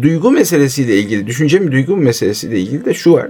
Duygu 0.01 0.32
meselesiyle 0.32 0.98
ilgili, 0.98 1.27
düşünce 1.27 1.60
mi 1.60 1.72
duygu 1.72 1.96
mu 1.96 2.03
meselesiyle 2.03 2.60
ilgili 2.60 2.86
de 2.86 2.94
şu 2.94 3.13
var. 3.13 3.27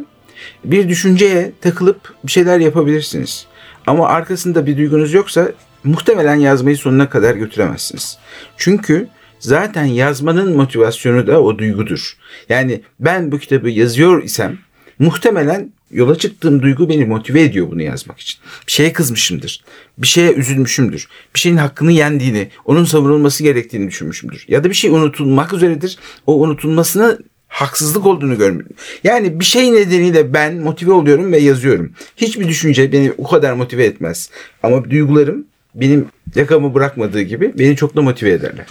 Bir 0.65 0.89
düşünceye 0.89 1.51
takılıp 1.61 2.13
bir 2.23 2.31
şeyler 2.31 2.59
yapabilirsiniz. 2.59 3.47
Ama 3.87 4.07
arkasında 4.07 4.65
bir 4.65 4.77
duygunuz 4.77 5.13
yoksa 5.13 5.51
muhtemelen 5.83 6.35
yazmayı 6.35 6.77
sonuna 6.77 7.09
kadar 7.09 7.35
götüremezsiniz. 7.35 8.17
Çünkü 8.57 9.07
zaten 9.39 9.85
yazmanın 9.85 10.57
motivasyonu 10.57 11.27
da 11.27 11.41
o 11.41 11.57
duygudur. 11.57 12.17
Yani 12.49 12.81
ben 12.99 13.31
bu 13.31 13.39
kitabı 13.39 13.69
yazıyor 13.69 14.23
isem 14.23 14.57
muhtemelen 14.99 15.71
yola 15.91 16.17
çıktığım 16.17 16.61
duygu 16.61 16.89
beni 16.89 17.05
motive 17.05 17.41
ediyor 17.41 17.71
bunu 17.71 17.81
yazmak 17.81 18.19
için. 18.19 18.39
Bir 18.67 18.71
şeye 18.71 18.93
kızmışımdır. 18.93 19.63
Bir 19.97 20.07
şeye 20.07 20.33
üzülmüşümdür. 20.33 21.07
Bir 21.35 21.39
şeyin 21.39 21.57
hakkını 21.57 21.91
yendiğini, 21.91 22.49
onun 22.65 22.85
savunulması 22.85 23.43
gerektiğini 23.43 23.87
düşünmüşümdür. 23.87 24.45
Ya 24.47 24.63
da 24.63 24.69
bir 24.69 24.75
şey 24.75 24.89
unutulmak 24.89 25.53
üzeredir. 25.53 25.97
O 26.25 26.41
unutulmasına 26.41 27.17
haksızlık 27.47 28.05
olduğunu 28.05 28.37
görmüyorum. 28.37 28.75
Yani 29.03 29.39
bir 29.39 29.45
şey 29.45 29.73
nedeniyle 29.73 30.33
ben 30.33 30.55
motive 30.55 30.91
oluyorum 30.91 31.31
ve 31.31 31.37
yazıyorum. 31.37 31.91
Hiçbir 32.17 32.47
düşünce 32.47 32.91
beni 32.91 33.13
o 33.17 33.23
kadar 33.23 33.53
motive 33.53 33.85
etmez. 33.85 34.29
Ama 34.63 34.89
duygularım 34.89 35.45
benim 35.75 36.05
yakamı 36.35 36.73
bırakmadığı 36.73 37.21
gibi 37.21 37.53
beni 37.59 37.75
çok 37.75 37.95
da 37.95 38.01
motive 38.01 38.31
ederler. 38.31 38.65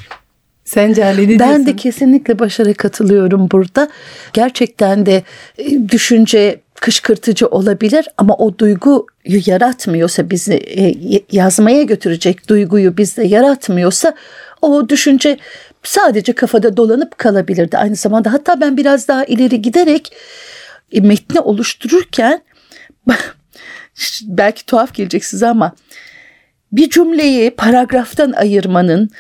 Sence 0.67 1.05
Ali 1.05 1.29
ne 1.29 1.39
Ben 1.39 1.49
diyorsun? 1.49 1.67
de 1.67 1.77
kesinlikle 1.77 2.39
Başar'a 2.39 2.75
katılıyorum 2.75 3.49
burada. 3.51 3.89
Gerçekten 4.33 5.07
de 5.07 5.23
e, 5.59 5.89
düşünce 5.89 6.61
kışkırtıcı 6.81 7.47
olabilir 7.47 8.09
ama 8.17 8.35
o 8.35 8.59
duyguyu 8.59 9.07
yaratmıyorsa 9.25 10.31
bizi 10.31 10.55
e, 10.55 10.95
yazmaya 11.33 11.83
götürecek 11.83 12.49
duyguyu 12.49 12.97
bizde 12.97 13.23
yaratmıyorsa 13.23 14.15
o 14.63 14.89
düşünce 14.89 15.39
sadece 15.83 16.33
kafada 16.33 16.77
dolanıp 16.77 17.19
kalabilirdi 17.19 17.79
aynı 17.79 17.97
zamanda. 17.97 18.33
Hatta 18.33 18.61
ben 18.61 18.77
biraz 18.77 19.09
daha 19.09 19.25
ileri 19.25 19.63
giderek 19.63 20.13
e, 20.93 21.01
metni 21.01 21.41
oluştururken 21.41 22.43
belki 24.23 24.67
tuhaf 24.67 24.95
gelecek 24.95 25.25
size 25.25 25.47
ama 25.47 25.73
bir 26.77 26.91
cümleyi 26.91 27.51
paragraftan 27.51 28.33
ayırmanın, 28.33 29.11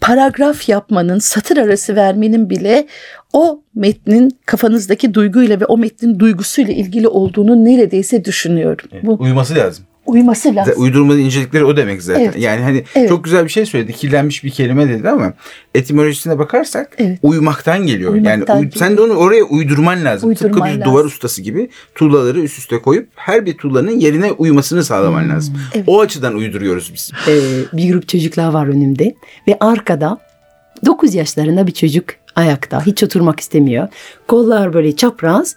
paragraf 0.00 0.68
yapmanın, 0.68 1.18
satır 1.18 1.56
arası 1.56 1.96
vermenin 1.96 2.50
bile 2.50 2.86
o 3.32 3.62
metnin 3.74 4.30
kafanızdaki 4.46 5.14
duyguyla 5.14 5.60
ve 5.60 5.64
o 5.64 5.78
metnin 5.78 6.18
duygusuyla 6.18 6.74
ilgili 6.74 7.08
olduğunu 7.08 7.64
neredeyse 7.64 8.24
düşünüyorum. 8.24 8.88
Bu 9.02 9.16
Uyuması 9.20 9.54
lazım. 9.54 9.84
Uyması 10.06 10.54
lazım. 10.54 10.74
Uydurmanın 10.76 11.18
incelikleri 11.18 11.64
o 11.64 11.76
demek 11.76 12.02
zaten. 12.02 12.20
Evet. 12.24 12.34
Yani 12.38 12.62
hani 12.62 12.84
Evet. 12.94 13.08
çok 13.08 13.24
güzel 13.24 13.44
bir 13.44 13.48
şey 13.50 13.66
söyledi. 13.66 13.92
Kirlenmiş 13.92 14.44
bir 14.44 14.50
kelime 14.50 14.88
dedi 14.88 15.08
ama 15.08 15.32
etimolojisine 15.74 16.38
bakarsak 16.38 16.94
Evet. 16.98 17.18
uyumaktan 17.22 17.86
geliyor. 17.86 18.12
Uyumaktan 18.12 18.54
yani 18.56 18.66
uy- 18.66 18.70
sen 18.78 18.96
de 18.96 19.00
onu 19.00 19.12
oraya 19.12 19.44
uydurman 19.44 20.04
lazım. 20.04 20.28
Uydurman 20.28 20.52
Tıpkı 20.52 20.66
bir 20.66 20.70
lazım. 20.78 20.92
duvar 20.92 21.04
ustası 21.04 21.42
gibi 21.42 21.70
tuğlaları 21.94 22.40
üst 22.40 22.58
üste 22.58 22.78
koyup 22.78 23.08
her 23.14 23.46
bir 23.46 23.56
tuğlanın 23.58 24.00
yerine 24.00 24.32
uymasını 24.32 24.84
sağlaman 24.84 25.28
lazım. 25.28 25.54
Hmm. 25.54 25.60
Evet. 25.74 25.84
O 25.86 26.00
açıdan 26.00 26.34
uyduruyoruz 26.34 26.90
biz. 26.94 27.10
Ee, 27.28 27.32
bir 27.76 27.92
grup 27.92 28.08
çocuklar 28.08 28.48
var 28.52 28.66
önümde 28.66 29.14
ve 29.48 29.56
arkada 29.60 30.18
9 30.86 31.14
yaşlarında 31.14 31.66
bir 31.66 31.72
çocuk 31.72 32.04
ayakta 32.36 32.86
hiç 32.86 33.02
oturmak 33.02 33.40
istemiyor. 33.40 33.88
Kollar 34.28 34.72
böyle 34.72 34.96
çapraz. 34.96 35.56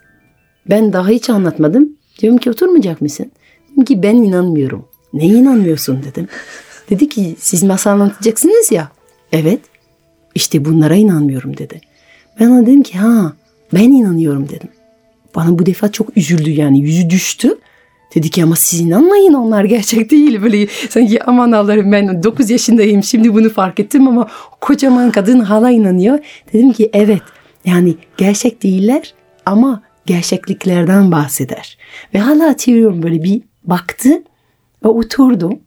Ben 0.69 0.93
daha 0.93 1.07
hiç 1.09 1.29
anlatmadım. 1.29 1.89
Diyorum 2.19 2.37
ki 2.37 2.49
oturmayacak 2.49 3.01
mısın? 3.01 3.31
Dedim 3.75 3.85
ki 3.85 4.03
ben 4.03 4.15
inanmıyorum. 4.15 4.85
Neye 5.13 5.33
inanmıyorsun 5.33 6.03
dedim. 6.03 6.27
Dedi 6.89 7.09
ki 7.09 7.35
siz 7.39 7.63
masal 7.63 7.91
anlatacaksınız 7.91 8.71
ya. 8.71 8.91
Evet. 9.31 9.59
İşte 10.35 10.65
bunlara 10.65 10.95
inanmıyorum 10.95 11.57
dedi. 11.57 11.81
Ben 12.39 12.49
ona 12.49 12.61
dedim 12.61 12.83
ki 12.83 12.97
ha 12.97 13.33
ben 13.73 13.91
inanıyorum 13.91 14.49
dedim. 14.49 14.69
Bana 15.35 15.59
bu 15.59 15.65
defa 15.65 15.91
çok 15.91 16.17
üzüldü 16.17 16.51
yani 16.51 16.79
yüzü 16.79 17.09
düştü. 17.09 17.57
Dedi 18.15 18.29
ki 18.29 18.43
ama 18.43 18.55
siz 18.55 18.79
inanmayın 18.79 19.33
onlar 19.33 19.63
gerçek 19.63 20.11
değil. 20.11 20.41
Böyle 20.41 20.67
sanki 20.89 21.23
aman 21.23 21.51
Allah'ım 21.51 21.91
ben 21.91 22.23
9 22.23 22.49
yaşındayım 22.49 23.03
şimdi 23.03 23.33
bunu 23.33 23.49
fark 23.49 23.79
ettim 23.79 24.07
ama 24.07 24.27
kocaman 24.61 25.11
kadın 25.11 25.39
hala 25.39 25.71
inanıyor. 25.71 26.19
Dedim 26.53 26.73
ki 26.73 26.89
evet 26.93 27.21
yani 27.65 27.95
gerçek 28.17 28.63
değiller 28.63 29.13
ama 29.45 29.83
gerçekliklerden 30.05 31.11
bahseder. 31.11 31.77
Ve 32.13 32.19
hala 32.19 32.49
hatırlıyorum 32.49 33.03
böyle 33.03 33.23
bir 33.23 33.41
baktı 33.69 34.23
ve 34.85 34.87
oturdu 34.87 35.59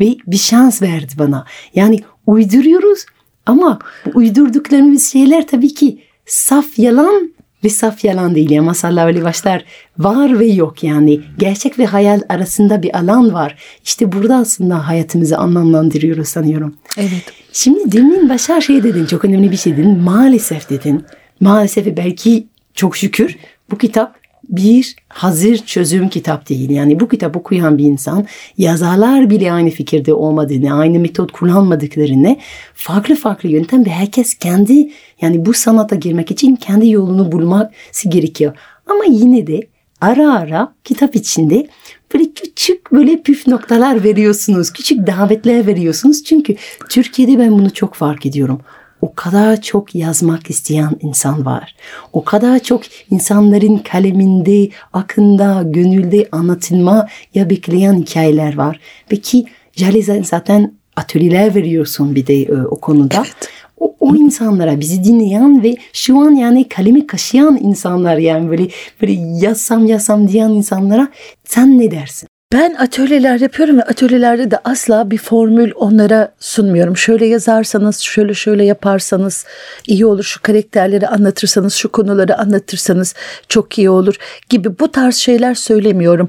ve 0.00 0.16
bir 0.26 0.36
şans 0.36 0.82
verdi 0.82 1.12
bana. 1.18 1.44
Yani 1.74 2.00
uyduruyoruz 2.26 3.06
ama 3.46 3.78
uydurduklarımız 4.14 5.12
şeyler 5.12 5.46
tabii 5.46 5.74
ki 5.74 6.02
saf 6.26 6.78
yalan 6.78 7.36
ve 7.64 7.68
saf 7.68 8.04
yalan 8.04 8.34
değil. 8.34 8.50
Yani 8.50 8.66
masallar 8.66 9.06
öyle 9.06 9.24
başlar 9.24 9.64
var 9.98 10.38
ve 10.38 10.46
yok 10.46 10.84
yani. 10.84 11.20
Gerçek 11.38 11.78
ve 11.78 11.86
hayal 11.86 12.20
arasında 12.28 12.82
bir 12.82 12.98
alan 12.98 13.32
var. 13.32 13.58
İşte 13.84 14.12
burada 14.12 14.36
aslında 14.36 14.88
hayatımızı 14.88 15.38
anlamlandırıyoruz 15.38 16.28
sanıyorum. 16.28 16.74
Evet. 16.96 17.32
Şimdi 17.52 17.92
demin 17.92 18.28
Başar 18.28 18.60
şey 18.60 18.82
dedin 18.82 19.06
çok 19.06 19.24
önemli 19.24 19.50
bir 19.50 19.56
şey 19.56 19.76
dedin. 19.76 19.98
Maalesef 19.98 20.70
dedin. 20.70 21.04
Maalesef 21.40 21.86
ve 21.86 21.96
belki 21.96 22.46
çok 22.74 22.96
şükür 22.96 23.36
bu 23.70 23.78
kitap 23.78 24.25
bir 24.48 24.96
hazır 25.08 25.56
çözüm 25.56 26.08
kitap 26.08 26.48
değil. 26.48 26.70
Yani 26.70 27.00
bu 27.00 27.08
kitap 27.08 27.36
okuyan 27.36 27.78
bir 27.78 27.84
insan 27.84 28.26
yazarlar 28.58 29.30
bile 29.30 29.52
aynı 29.52 29.70
fikirde 29.70 30.14
olmadığını, 30.14 30.78
aynı 30.78 30.98
metot 30.98 31.32
kullanmadıklarını 31.32 32.36
farklı 32.74 33.14
farklı 33.14 33.48
yöntem 33.48 33.86
ve 33.86 33.90
herkes 33.90 34.34
kendi 34.34 34.90
yani 35.20 35.46
bu 35.46 35.54
sanata 35.54 35.96
girmek 35.96 36.30
için 36.30 36.56
kendi 36.56 36.90
yolunu 36.90 37.32
bulması 37.32 38.08
gerekiyor. 38.08 38.56
Ama 38.86 39.04
yine 39.08 39.46
de 39.46 39.60
ara 40.00 40.32
ara 40.32 40.74
kitap 40.84 41.16
içinde 41.16 41.68
böyle 42.14 42.24
küçük 42.32 42.92
böyle 42.92 43.22
püf 43.22 43.46
noktalar 43.46 44.04
veriyorsunuz. 44.04 44.72
Küçük 44.72 45.06
davetler 45.06 45.66
veriyorsunuz. 45.66 46.24
Çünkü 46.24 46.56
Türkiye'de 46.88 47.38
ben 47.38 47.52
bunu 47.52 47.70
çok 47.70 47.94
fark 47.94 48.26
ediyorum. 48.26 48.60
O 49.02 49.14
kadar 49.14 49.62
çok 49.62 49.94
yazmak 49.94 50.50
isteyen 50.50 50.96
insan 51.00 51.46
var. 51.46 51.74
O 52.12 52.24
kadar 52.24 52.58
çok 52.58 52.82
insanların 53.10 53.78
kaleminde, 53.78 54.68
akında, 54.92 55.62
gönülde 55.66 56.28
anlatılma 56.32 57.08
ya 57.34 57.50
bekleyen 57.50 57.94
hikayeler 57.94 58.56
var. 58.56 58.80
Peki 59.08 59.44
Jale 59.72 60.22
zaten 60.22 60.72
atölyeler 60.96 61.54
veriyorsun 61.54 62.14
bir 62.14 62.26
de 62.26 62.42
e, 62.42 62.52
o 62.52 62.80
konuda. 62.80 63.16
Evet. 63.16 63.48
O, 63.80 63.96
o 64.00 64.16
insanlara 64.16 64.80
bizi 64.80 65.04
dinleyen 65.04 65.62
ve 65.62 65.76
şu 65.92 66.18
an 66.18 66.30
yani 66.30 66.68
kalemi 66.68 67.06
kaşıyan 67.06 67.58
insanlar 67.62 68.16
yani 68.16 68.50
böyle 68.50 68.68
böyle 69.02 69.12
yazsam 69.46 69.86
yazsam 69.86 70.28
diyen 70.28 70.48
insanlara 70.48 71.08
sen 71.44 71.78
ne 71.78 71.90
dersin? 71.90 72.28
Ben 72.52 72.74
atölyeler 72.74 73.40
yapıyorum 73.40 73.78
ve 73.78 73.82
atölyelerde 73.82 74.50
de 74.50 74.58
asla 74.64 75.10
bir 75.10 75.18
formül 75.18 75.72
onlara 75.74 76.34
sunmuyorum. 76.40 76.96
Şöyle 76.96 77.26
yazarsanız, 77.26 77.98
şöyle 77.98 78.34
şöyle 78.34 78.64
yaparsanız 78.64 79.46
iyi 79.86 80.06
olur. 80.06 80.24
Şu 80.24 80.42
karakterleri 80.42 81.08
anlatırsanız, 81.08 81.74
şu 81.74 81.92
konuları 81.92 82.38
anlatırsanız 82.38 83.14
çok 83.48 83.78
iyi 83.78 83.90
olur 83.90 84.14
gibi 84.48 84.78
bu 84.78 84.92
tarz 84.92 85.14
şeyler 85.16 85.54
söylemiyorum. 85.54 86.28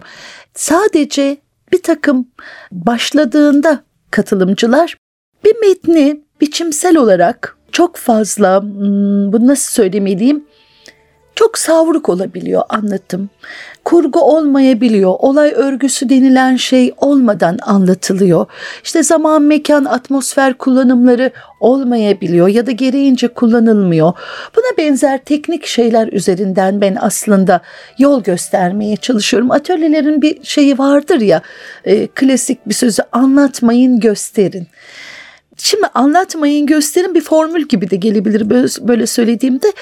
Sadece 0.56 1.38
bir 1.72 1.84
takım 1.84 2.28
başladığında 2.72 3.84
katılımcılar 4.12 4.96
bir 5.46 5.56
metni 5.56 6.22
biçimsel 6.42 6.98
olarak 6.98 7.58
çok 7.72 7.96
fazla 7.96 8.62
hmm, 8.62 9.34
bunu 9.34 9.48
nasıl 9.48 9.72
söylemeliyim 9.72 10.46
çok 11.38 11.58
savruk 11.58 12.10
olabiliyor 12.10 12.62
anlatım. 12.70 13.30
Kurgu 13.86 14.20
olmayabiliyor. 14.20 15.16
Olay 15.20 15.52
örgüsü 15.52 16.10
denilen 16.10 16.56
şey 16.56 16.94
olmadan 16.98 17.58
anlatılıyor. 17.62 18.46
İşte 18.84 19.04
zaman, 19.04 19.42
mekan, 19.42 19.86
atmosfer 19.86 20.54
kullanımları 20.54 21.32
olmayabiliyor 21.60 22.48
ya 22.48 22.66
da 22.66 22.72
gereğince 22.72 23.28
kullanılmıyor. 23.28 24.14
Buna 24.56 24.78
benzer 24.78 25.24
teknik 25.24 25.66
şeyler 25.66 26.08
üzerinden 26.08 26.82
ben 26.82 26.98
aslında 27.00 27.62
yol 27.98 28.24
göstermeye 28.24 28.96
çalışıyorum. 28.96 29.52
Atölyelerin 29.52 30.22
bir 30.22 30.44
şeyi 30.44 30.78
vardır 30.78 31.22
ya, 31.22 31.42
e, 31.86 32.08
klasik 32.08 32.70
bir 32.70 32.74
sözü 32.74 33.04
anlatmayın 33.12 34.00
gösterin. 34.00 34.68
Şimdi 35.58 35.88
anlatmayın 35.88 36.66
gösterin 36.66 37.16
bir 37.16 37.22
formül 37.22 37.68
gibi 37.68 37.90
de 37.90 37.96
gelebilir 37.96 38.50
böyle 38.88 39.08
söylediğimde. 39.08 39.74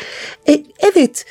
E, 0.49 0.63
evet 0.79 1.25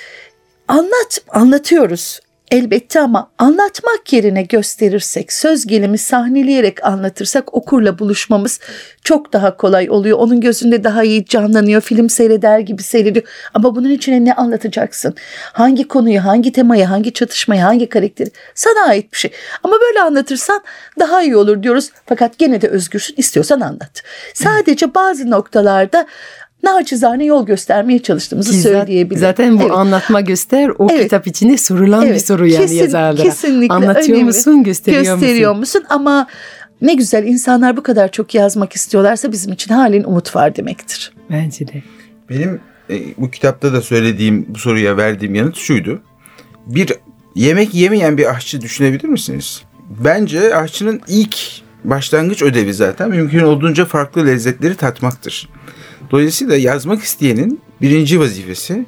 anlat 0.69 1.21
anlatıyoruz 1.29 2.21
elbette 2.51 3.01
ama 3.01 3.31
anlatmak 3.39 4.13
yerine 4.13 4.43
gösterirsek, 4.43 5.33
söz 5.33 5.67
gelimi 5.67 5.99
sahneleyerek 5.99 6.85
anlatırsak 6.85 7.55
okurla 7.55 7.99
buluşmamız 7.99 8.61
çok 9.05 9.33
daha 9.33 9.57
kolay 9.57 9.91
oluyor. 9.91 10.19
Onun 10.19 10.41
gözünde 10.41 10.85
daha 10.85 11.05
iyi 11.05 11.25
canlanıyor, 11.27 11.81
film 11.81 12.11
seyreder 12.11 12.59
gibi 12.59 12.83
seyrediyor. 12.83 13.27
Ama 13.55 13.77
bunun 13.77 13.91
için 13.91 14.25
ne 14.25 14.35
anlatacaksın? 14.35 15.15
Hangi 15.53 15.89
konuyu, 15.89 16.25
hangi 16.25 16.53
temayı, 16.53 16.85
hangi 16.85 17.13
çatışmayı, 17.13 17.63
hangi 17.63 17.89
karakteri? 17.89 18.31
Sana 18.55 18.89
ait 18.89 19.13
bir 19.13 19.19
şey. 19.19 19.31
Ama 19.63 19.77
böyle 19.81 20.01
anlatırsan 20.01 20.61
daha 21.01 21.23
iyi 21.23 21.37
olur 21.37 21.63
diyoruz. 21.63 21.91
Fakat 22.07 22.39
gene 22.39 22.61
de 22.61 22.69
özgürsün, 22.69 23.15
istiyorsan 23.17 23.61
anlat. 23.61 24.03
Sadece 24.35 24.95
bazı 24.95 25.31
noktalarda 25.31 26.07
naçizane 26.64 27.25
yol 27.25 27.47
göstermeye 27.47 28.02
çalıştığımızı 28.02 28.50
Ki 28.50 28.56
söyleyebilirim. 28.56 29.21
Zaten 29.21 29.59
bu 29.59 29.62
evet. 29.62 29.73
anlatma 29.73 30.21
göster 30.21 30.71
o 30.78 30.88
Evet. 30.90 31.02
kitap 31.02 31.26
içinde 31.26 31.56
sorulan 31.59 32.06
Evet, 32.06 32.14
bir 32.14 32.21
soru 32.21 32.47
yani 32.47 32.64
kesin- 32.64 32.75
yazarlara. 32.76 33.23
Kesinlikle 33.23 33.75
Anlatıyor 33.75 34.09
önemli. 34.09 34.25
musun, 34.25 34.62
gösteriyor, 34.64 35.02
Gösteriyor 35.02 35.50
musun? 35.54 35.61
musun? 35.61 35.83
Ama 35.88 36.26
ne 36.83 36.94
güzel 36.94 37.25
insanlar 37.26 37.76
bu 37.76 37.83
kadar 37.83 38.11
çok 38.12 38.35
yazmak 38.35 38.73
istiyorlarsa 38.73 39.33
bizim 39.33 39.52
için 39.52 39.75
halen 39.75 40.04
umut 40.04 40.37
var 40.37 40.56
demektir. 40.56 41.12
Bence 41.30 41.68
de. 41.68 41.83
Benim 42.30 42.61
e, 42.90 42.94
bu 43.18 43.30
kitapta 43.30 43.73
da 43.73 43.83
söylediğim 43.83 44.47
bu 44.49 44.59
soruya 44.59 44.97
verdiğim 44.97 45.35
yanıt 45.35 45.56
şuydu. 45.56 46.02
Bir 46.66 46.92
yemek 47.35 47.75
yemeyen 47.75 48.18
bir 48.18 48.35
aşçı 48.35 48.61
düşünebilir 48.61 49.09
misiniz? 49.09 49.62
Bence 50.04 50.56
aşçının 50.56 51.00
ilk 51.09 51.37
başlangıç 51.85 52.42
ödevi 52.42 52.75
zaten 52.75 53.11
mümkün 53.11 53.40
olduğunca 53.40 53.85
farklı 53.85 54.26
lezzetleri 54.26 54.75
tatmaktır. 54.75 55.49
Dolayısıyla 56.14 56.56
yazmak 56.56 57.02
isteyenin 57.02 57.61
birinci 57.83 58.21
vazifesi 58.21 58.87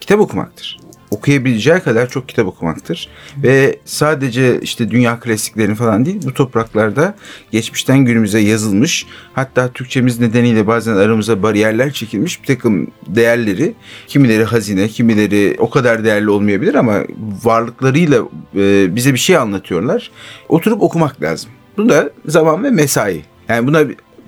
kitap 0.00 0.20
okumaktır. 0.20 0.80
Okuyabileceği 1.10 1.80
kadar 1.80 2.08
çok 2.08 2.28
kitap 2.28 2.46
okumaktır. 2.46 3.08
Ve 3.36 3.78
sadece 3.84 4.60
işte 4.60 4.90
dünya 4.90 5.20
klasiklerini 5.20 5.74
falan 5.74 6.06
değil 6.06 6.20
bu 6.24 6.34
topraklarda 6.34 7.14
geçmişten 7.50 7.98
günümüze 7.98 8.38
yazılmış 8.38 9.06
hatta 9.32 9.68
Türkçemiz 9.72 10.20
nedeniyle 10.20 10.66
bazen 10.66 10.96
aramıza 10.96 11.42
bariyerler 11.42 11.92
çekilmiş 11.92 12.42
bir 12.42 12.46
takım 12.46 12.86
değerleri 13.06 13.74
kimileri 14.06 14.44
hazine 14.44 14.88
kimileri 14.88 15.56
o 15.58 15.70
kadar 15.70 16.04
değerli 16.04 16.30
olmayabilir 16.30 16.74
ama 16.74 16.98
varlıklarıyla 17.44 18.22
e, 18.56 18.96
bize 18.96 19.12
bir 19.12 19.18
şey 19.18 19.36
anlatıyorlar. 19.36 20.10
Oturup 20.48 20.82
okumak 20.82 21.22
lazım. 21.22 21.50
Bu 21.76 21.88
da 21.88 22.10
zaman 22.26 22.64
ve 22.64 22.70
mesai. 22.70 23.22
Yani 23.48 23.66
buna 23.66 23.84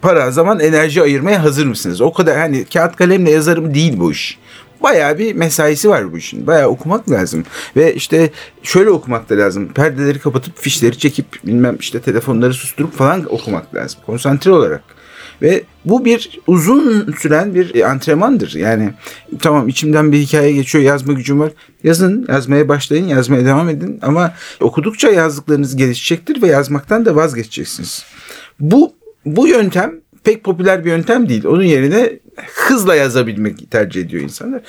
para, 0.06 0.30
zaman, 0.30 0.60
enerji 0.60 1.02
ayırmaya 1.02 1.42
hazır 1.42 1.66
mısınız? 1.66 2.00
O 2.00 2.12
kadar 2.12 2.38
hani 2.38 2.64
kağıt 2.64 2.96
kalemle 2.96 3.30
yazarım 3.30 3.74
değil 3.74 3.98
bu 3.98 4.12
iş. 4.12 4.38
Bayağı 4.82 5.18
bir 5.18 5.34
mesaisi 5.34 5.88
var 5.88 6.12
bu 6.12 6.18
işin. 6.18 6.46
Bayağı 6.46 6.68
okumak 6.68 7.10
lazım. 7.10 7.44
Ve 7.76 7.94
işte 7.94 8.30
şöyle 8.62 8.90
okumak 8.90 9.30
da 9.30 9.38
lazım. 9.38 9.68
Perdeleri 9.68 10.18
kapatıp 10.18 10.58
fişleri 10.58 10.98
çekip 10.98 11.26
bilmem 11.46 11.76
işte 11.80 12.00
telefonları 12.00 12.54
susturup 12.54 12.92
falan 12.96 13.34
okumak 13.34 13.74
lazım. 13.74 14.00
Konsantre 14.06 14.50
olarak. 14.50 14.82
Ve 15.42 15.64
bu 15.84 16.04
bir 16.04 16.40
uzun 16.46 17.12
süren 17.18 17.54
bir 17.54 17.74
e, 17.74 17.86
antrenmandır. 17.86 18.54
Yani 18.54 18.90
tamam 19.40 19.68
içimden 19.68 20.12
bir 20.12 20.18
hikaye 20.18 20.52
geçiyor, 20.52 20.84
yazma 20.84 21.12
gücüm 21.12 21.40
var. 21.40 21.52
Yazın, 21.84 22.26
yazmaya 22.28 22.68
başlayın, 22.68 23.08
yazmaya 23.08 23.44
devam 23.44 23.68
edin. 23.68 23.98
Ama 24.02 24.32
okudukça 24.60 25.10
yazdıklarınız 25.10 25.76
gelişecektir 25.76 26.42
ve 26.42 26.46
yazmaktan 26.46 27.04
da 27.04 27.16
vazgeçeceksiniz. 27.16 28.04
Bu 28.60 28.96
bu 29.26 29.48
yöntem 29.48 30.00
pek 30.24 30.44
popüler 30.44 30.84
bir 30.84 30.90
yöntem 30.90 31.28
değil. 31.28 31.46
Onun 31.46 31.62
yerine 31.62 32.10
hızla 32.54 32.94
yazabilmek 32.94 33.70
tercih 33.70 34.00
ediyor 34.00 34.22
insanlar. 34.22 34.60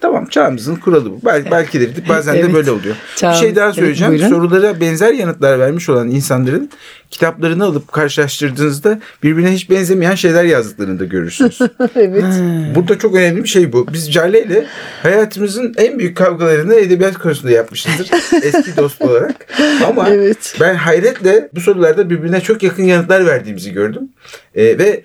Tamam 0.00 0.26
çağımızın 0.26 0.76
kuralı 0.76 1.10
bu. 1.10 1.20
Belki, 1.24 1.50
belki 1.50 1.80
de 1.80 2.08
bazen 2.08 2.34
de 2.34 2.38
Evet. 2.40 2.54
böyle 2.54 2.70
oluyor. 2.70 2.96
Çağımız- 3.16 3.40
bir 3.40 3.46
şey 3.46 3.56
daha 3.56 3.66
evet, 3.66 3.74
söyleyeceğim. 3.74 4.12
buyurun. 4.12 4.28
Sorulara 4.28 4.80
benzer 4.80 5.12
yanıtlar 5.12 5.58
vermiş 5.58 5.88
olan 5.88 6.08
insanların 6.08 6.70
kitaplarını 7.10 7.64
alıp 7.64 7.92
karşılaştırdığınızda 7.92 9.00
birbirine 9.22 9.52
hiç 9.52 9.70
benzemeyen 9.70 10.14
şeyler 10.14 10.44
yazdıklarını 10.44 10.98
da 11.00 11.04
görürsünüz. 11.04 11.58
evet. 11.96 12.24
Burada 12.74 12.98
çok 12.98 13.14
önemli 13.14 13.42
bir 13.42 13.48
şey 13.48 13.72
bu. 13.72 13.86
Biz 13.92 14.12
Jale 14.12 14.42
ile 14.44 14.66
hayatımızın 15.02 15.74
en 15.76 15.98
büyük 15.98 16.16
kavgalarını 16.16 16.74
edebiyat 16.74 17.18
konusunda 17.18 17.52
yapmışızdır. 17.52 18.10
Eski 18.42 18.76
dost 18.76 19.02
olarak. 19.02 19.46
Ama 19.86 20.08
Evet. 20.08 20.56
ben 20.60 20.74
hayretle 20.74 21.48
bu 21.54 21.60
sorularda 21.60 22.10
birbirine 22.10 22.40
çok 22.40 22.62
yakın 22.62 22.82
yanıtlar 22.84 23.26
verdiğimizi 23.26 23.72
gördüm. 23.72 24.08
Ee, 24.54 24.78
ve 24.78 25.02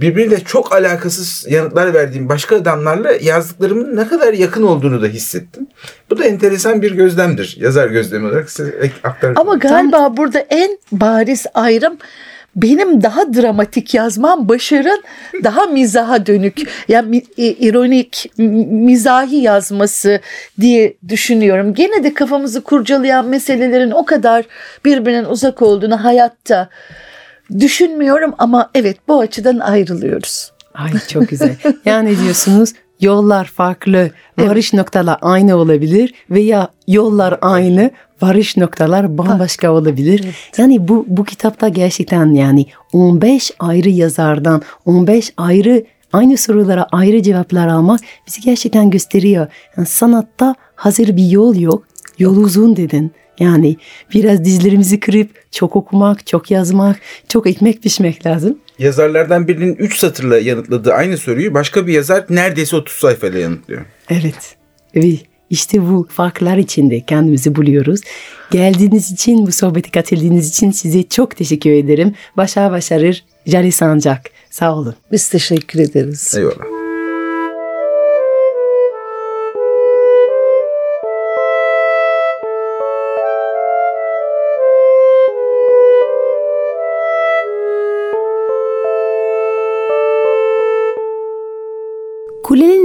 birbiriyle 0.00 0.40
çok 0.40 0.72
alakasız 0.74 1.46
yanıtlar 1.52 1.94
verdiğim 1.94 2.28
başka 2.28 2.56
adamlarla 2.56 3.12
yazdıklarımın 3.20 3.96
ne 3.96 4.08
kadar 4.08 4.32
yakın 4.34 4.62
olduğunu 4.62 5.02
da 5.02 5.06
hissettim. 5.06 5.66
Bu 6.10 6.18
da 6.18 6.24
enteresan 6.24 6.82
bir 6.82 6.92
gözlemdir. 6.92 7.56
Yazar 7.60 7.88
gözlemi 7.88 8.26
olarak 8.26 8.50
size 8.50 8.90
aktardım. 9.04 9.40
Ama 9.42 9.54
galiba 9.54 10.16
burada 10.16 10.38
en 10.38 10.78
bariz 10.92 11.46
ayrım 11.54 11.96
benim 12.56 13.02
daha 13.02 13.34
dramatik 13.34 13.94
yazmam 13.94 14.48
Başar'ın 14.48 15.02
daha 15.44 15.66
mizaha 15.66 16.26
dönük 16.26 16.56
yani 16.88 17.16
i- 17.36 17.66
ironik 17.68 18.32
mizahi 18.70 19.36
yazması 19.36 20.20
diye 20.60 20.94
düşünüyorum. 21.08 21.74
Gene 21.74 22.04
de 22.04 22.14
kafamızı 22.14 22.60
kurcalayan 22.62 23.26
meselelerin 23.28 23.90
o 23.90 24.04
kadar 24.04 24.44
birbirinden 24.84 25.24
uzak 25.24 25.62
olduğunu 25.62 26.04
hayatta 26.04 26.68
düşünmüyorum 27.58 28.34
ama 28.38 28.70
evet 28.74 28.96
bu 29.08 29.20
açıdan 29.20 29.58
ayrılıyoruz. 29.58 30.52
Ay 30.74 30.92
çok 31.08 31.28
güzel. 31.28 31.56
Yani 31.84 32.18
diyorsunuz 32.18 32.72
yollar 33.00 33.44
farklı, 33.44 34.10
varış 34.38 34.72
noktalar 34.72 35.18
aynı 35.22 35.56
olabilir 35.56 36.14
veya 36.30 36.68
yollar 36.88 37.38
aynı, 37.40 37.90
varış 38.22 38.56
noktalar 38.56 39.18
bambaşka 39.18 39.72
olabilir. 39.72 40.24
Yani 40.58 40.88
bu 40.88 41.04
bu 41.08 41.24
kitapta 41.24 41.68
gerçekten 41.68 42.34
yani 42.34 42.66
15 42.92 43.50
ayrı 43.58 43.88
yazardan 43.88 44.62
15 44.84 45.32
ayrı 45.36 45.84
aynı 46.12 46.36
sorulara 46.36 46.86
ayrı 46.92 47.22
cevaplar 47.22 47.68
almak 47.68 48.00
bizi 48.26 48.40
gerçekten 48.40 48.90
gösteriyor. 48.90 49.46
Yani 49.76 49.86
sanatta 49.86 50.54
hazır 50.74 51.16
bir 51.16 51.30
yol 51.30 51.56
yok. 51.56 51.86
Yol 52.18 52.36
uzun 52.36 52.76
dedin. 52.76 53.12
Yani 53.40 53.76
biraz 54.14 54.44
dizlerimizi 54.44 55.00
kırıp 55.00 55.30
çok 55.56 55.76
okumak, 55.76 56.26
çok 56.26 56.50
yazmak, 56.50 56.96
çok 57.28 57.46
ekmek 57.46 57.82
pişmek 57.82 58.26
lazım. 58.26 58.58
Yazarlardan 58.78 59.48
birinin 59.48 59.74
3 59.74 59.98
satırla 59.98 60.38
yanıtladığı 60.38 60.92
aynı 60.92 61.18
soruyu 61.18 61.54
başka 61.54 61.86
bir 61.86 61.92
yazar 61.92 62.24
neredeyse 62.30 62.76
30 62.76 62.94
sayfayla 62.94 63.38
yanıtlıyor. 63.38 63.84
Evet. 64.08 64.56
Ve 64.96 65.12
işte 65.50 65.82
bu 65.82 66.08
farklar 66.10 66.56
içinde 66.56 67.00
kendimizi 67.00 67.56
buluyoruz. 67.56 68.00
Geldiğiniz 68.50 69.10
için, 69.10 69.46
bu 69.46 69.52
sohbete 69.52 69.90
katıldığınız 69.90 70.48
için 70.48 70.70
size 70.70 71.02
çok 71.02 71.36
teşekkür 71.36 71.70
ederim. 71.70 72.14
Başa 72.36 72.70
başarır 72.70 73.24
Jale 73.46 73.72
Sancak. 73.72 74.30
Sağ 74.50 74.76
olun. 74.76 74.94
Biz 75.12 75.28
teşekkür 75.28 75.80
ederiz. 75.80 76.34
Eyvallah. 76.36 76.75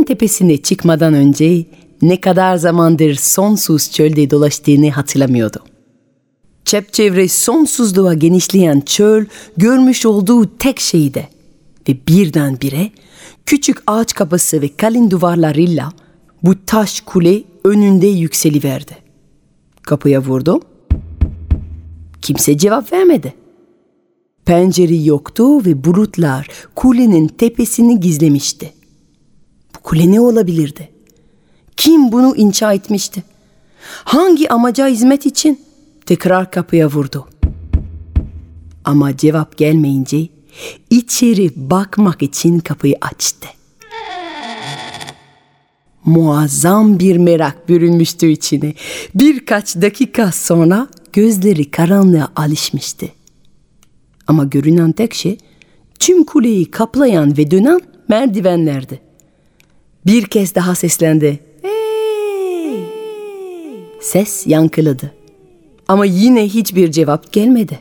Tepesine 0.03 0.57
çıkmadan 0.57 1.13
önce 1.13 1.65
ne 2.01 2.21
kadar 2.21 2.55
zamandır 2.55 3.15
sonsuz 3.15 3.91
çölde 3.91 4.29
dolaştığını 4.29 4.89
hatırlamıyordu. 4.89 5.59
Çepçevre 6.65 7.27
sonsuzluğa 7.27 8.13
genişleyen 8.13 8.81
çöl 8.81 9.25
görmüş 9.57 10.05
olduğu 10.05 10.57
tek 10.57 10.79
şeydi. 10.79 11.27
Ve 11.89 11.97
birdenbire 12.07 12.91
küçük 13.45 13.77
ağaç 13.87 14.13
kapısı 14.13 14.61
ve 14.61 14.75
kalın 14.77 15.11
duvarlarıyla 15.11 15.91
bu 16.43 16.65
taş 16.65 17.01
kule 17.01 17.43
önünde 17.63 18.07
yükseliverdi. 18.07 18.97
Kapıya 19.81 20.21
vurdu. 20.21 20.61
Kimse 22.21 22.57
cevap 22.57 22.93
vermedi. 22.93 23.33
Pencere 24.45 24.95
yoktu 24.95 25.65
ve 25.65 25.83
bulutlar 25.83 26.47
kulenin 26.75 27.27
tepesini 27.27 27.99
gizlemişti. 27.99 28.80
Kule 29.83 30.11
ne 30.11 30.19
olabilirdi? 30.19 30.89
Kim 31.77 32.11
bunu 32.11 32.35
inşa 32.35 32.73
etmişti? 32.73 33.23
Hangi 34.03 34.49
amaca 34.49 34.87
hizmet 34.87 35.25
için? 35.25 35.61
Tekrar 36.05 36.51
kapıya 36.51 36.87
vurdu. 36.87 37.27
Ama 38.85 39.17
cevap 39.17 39.57
gelmeyince 39.57 40.27
içeri 40.89 41.51
bakmak 41.55 42.21
için 42.21 42.59
kapıyı 42.59 42.95
açtı. 43.01 43.47
Muazzam 46.05 46.99
bir 46.99 47.17
merak 47.17 47.69
bürünmüştü 47.69 48.27
içine. 48.27 48.73
Birkaç 49.15 49.75
dakika 49.75 50.31
sonra 50.31 50.87
gözleri 51.13 51.71
karanlığa 51.71 52.31
alışmıştı. 52.35 53.05
Ama 54.27 54.43
görünen 54.43 54.91
tek 54.91 55.13
şey 55.13 55.37
tüm 55.99 56.23
kuleyi 56.23 56.71
kaplayan 56.71 57.37
ve 57.37 57.51
dönen 57.51 57.81
merdivenlerdi. 58.07 59.10
Bir 60.05 60.25
kez 60.25 60.55
daha 60.55 60.75
seslendi. 60.75 61.39
Ses 64.01 64.47
yankıladı. 64.47 65.11
Ama 65.87 66.05
yine 66.05 66.47
hiçbir 66.47 66.91
cevap 66.91 67.31
gelmedi. 67.33 67.79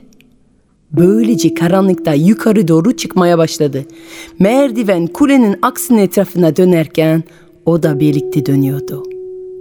Böylece 0.92 1.54
karanlıkta 1.54 2.14
yukarı 2.14 2.68
doğru 2.68 2.96
çıkmaya 2.96 3.38
başladı. 3.38 3.84
Merdiven 4.38 5.06
kulenin 5.06 5.56
aksinin 5.62 5.98
etrafına 5.98 6.56
dönerken 6.56 7.22
o 7.66 7.82
da 7.82 8.00
birlikte 8.00 8.46
dönüyordu. 8.46 9.04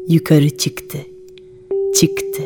Yukarı 0.08 0.58
çıktı. 0.58 0.98
Çıktı. 1.96 2.44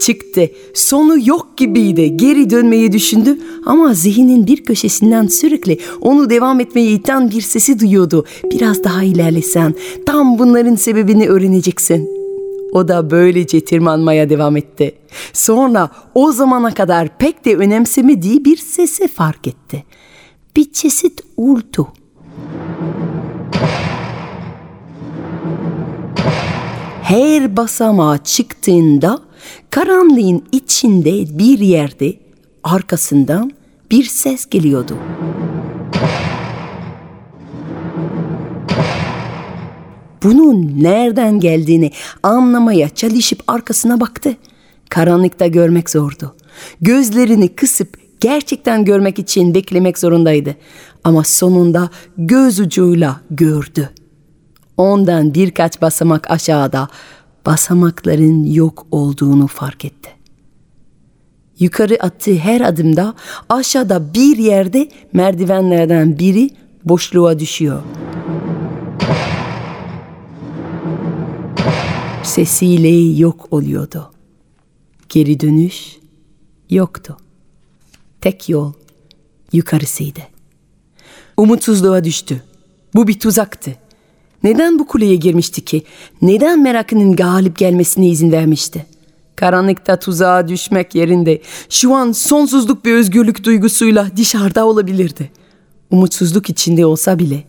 Çıktı. 0.00 0.50
Sonu 0.74 1.28
yok 1.28 1.48
gibiydi. 1.56 2.16
Geri 2.16 2.50
dönmeyi 2.50 2.92
düşündü 2.92 3.38
ama 3.66 3.94
zihnin 3.94 4.46
bir 4.46 4.64
köşesinden 4.64 5.26
sürekli 5.26 5.78
onu 6.00 6.30
devam 6.30 6.60
etmeye 6.60 6.90
iten 6.90 7.30
bir 7.30 7.40
sesi 7.40 7.80
duyuyordu. 7.80 8.24
Biraz 8.44 8.84
daha 8.84 9.02
ilerlesen 9.02 9.74
tam 10.06 10.38
bunların 10.38 10.74
sebebini 10.74 11.28
öğreneceksin. 11.28 12.08
O 12.72 12.88
da 12.88 13.10
böylece 13.10 13.64
tırmanmaya 13.64 14.30
devam 14.30 14.56
etti. 14.56 14.94
Sonra 15.32 15.90
o 16.14 16.32
zamana 16.32 16.74
kadar 16.74 17.18
pek 17.18 17.44
de 17.44 17.56
önemsemediği 17.56 18.44
bir 18.44 18.56
sesi 18.56 19.08
fark 19.08 19.46
etti. 19.46 19.84
Bir 20.56 20.72
çeşit 20.72 21.20
uğultu. 21.36 21.88
Her 27.02 27.56
basamağa 27.56 28.18
çıktığında 28.18 29.18
karanlığın 29.70 30.44
içinde 30.52 31.38
bir 31.38 31.58
yerde 31.58 32.14
arkasından 32.64 33.52
bir 33.90 34.04
ses 34.04 34.46
geliyordu. 34.46 34.96
Bunun 40.22 40.82
nereden 40.82 41.40
geldiğini 41.40 41.90
anlamaya 42.22 42.88
çalışıp 42.88 43.42
arkasına 43.46 44.00
baktı. 44.00 44.36
Karanlıkta 44.88 45.46
görmek 45.46 45.90
zordu. 45.90 46.34
Gözlerini 46.80 47.48
kısıp 47.48 47.98
gerçekten 48.20 48.84
görmek 48.84 49.18
için 49.18 49.54
beklemek 49.54 49.98
zorundaydı. 49.98 50.56
Ama 51.04 51.24
sonunda 51.24 51.90
göz 52.18 52.60
ucuyla 52.60 53.20
gördü. 53.30 53.90
Ondan 54.76 55.34
birkaç 55.34 55.82
basamak 55.82 56.30
aşağıda 56.30 56.88
basamakların 57.46 58.44
yok 58.44 58.86
olduğunu 58.90 59.46
fark 59.46 59.84
etti. 59.84 60.10
Yukarı 61.58 61.96
attığı 62.02 62.34
her 62.36 62.60
adımda 62.60 63.14
aşağıda 63.48 64.14
bir 64.14 64.36
yerde 64.36 64.88
merdivenlerden 65.12 66.18
biri 66.18 66.50
boşluğa 66.84 67.38
düşüyor. 67.38 67.82
Sesiyle 72.22 73.18
yok 73.20 73.52
oluyordu. 73.52 74.10
Geri 75.08 75.40
dönüş 75.40 75.96
yoktu. 76.70 77.16
Tek 78.20 78.48
yol 78.48 78.72
yukarısıydı. 79.52 80.20
Umutsuzluğa 81.36 82.04
düştü. 82.04 82.42
Bu 82.94 83.08
bir 83.08 83.18
tuzaktı. 83.18 83.76
Neden 84.44 84.78
bu 84.78 84.86
kuleye 84.86 85.16
girmişti 85.16 85.64
ki? 85.64 85.82
Neden 86.22 86.62
merakının 86.62 87.16
galip 87.16 87.58
gelmesine 87.58 88.08
izin 88.08 88.32
vermişti? 88.32 88.86
Karanlıkta 89.36 89.98
tuzağa 89.98 90.48
düşmek 90.48 90.94
yerinde 90.94 91.40
şu 91.68 91.94
an 91.94 92.12
sonsuzluk 92.12 92.84
bir 92.84 92.92
özgürlük 92.92 93.44
duygusuyla 93.44 94.10
dışarıda 94.16 94.66
olabilirdi. 94.66 95.30
Umutsuzluk 95.90 96.50
içinde 96.50 96.86
olsa 96.86 97.18
bile 97.18 97.44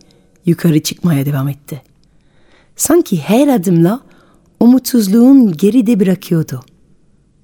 yukarı 0.46 0.80
çıkmaya 0.80 1.26
devam 1.26 1.48
etti. 1.48 1.82
Sanki 2.76 3.18
her 3.18 3.48
adımla 3.48 4.02
umutsuzluğun 4.60 5.52
geride 5.52 6.00
bırakıyordu. 6.00 6.64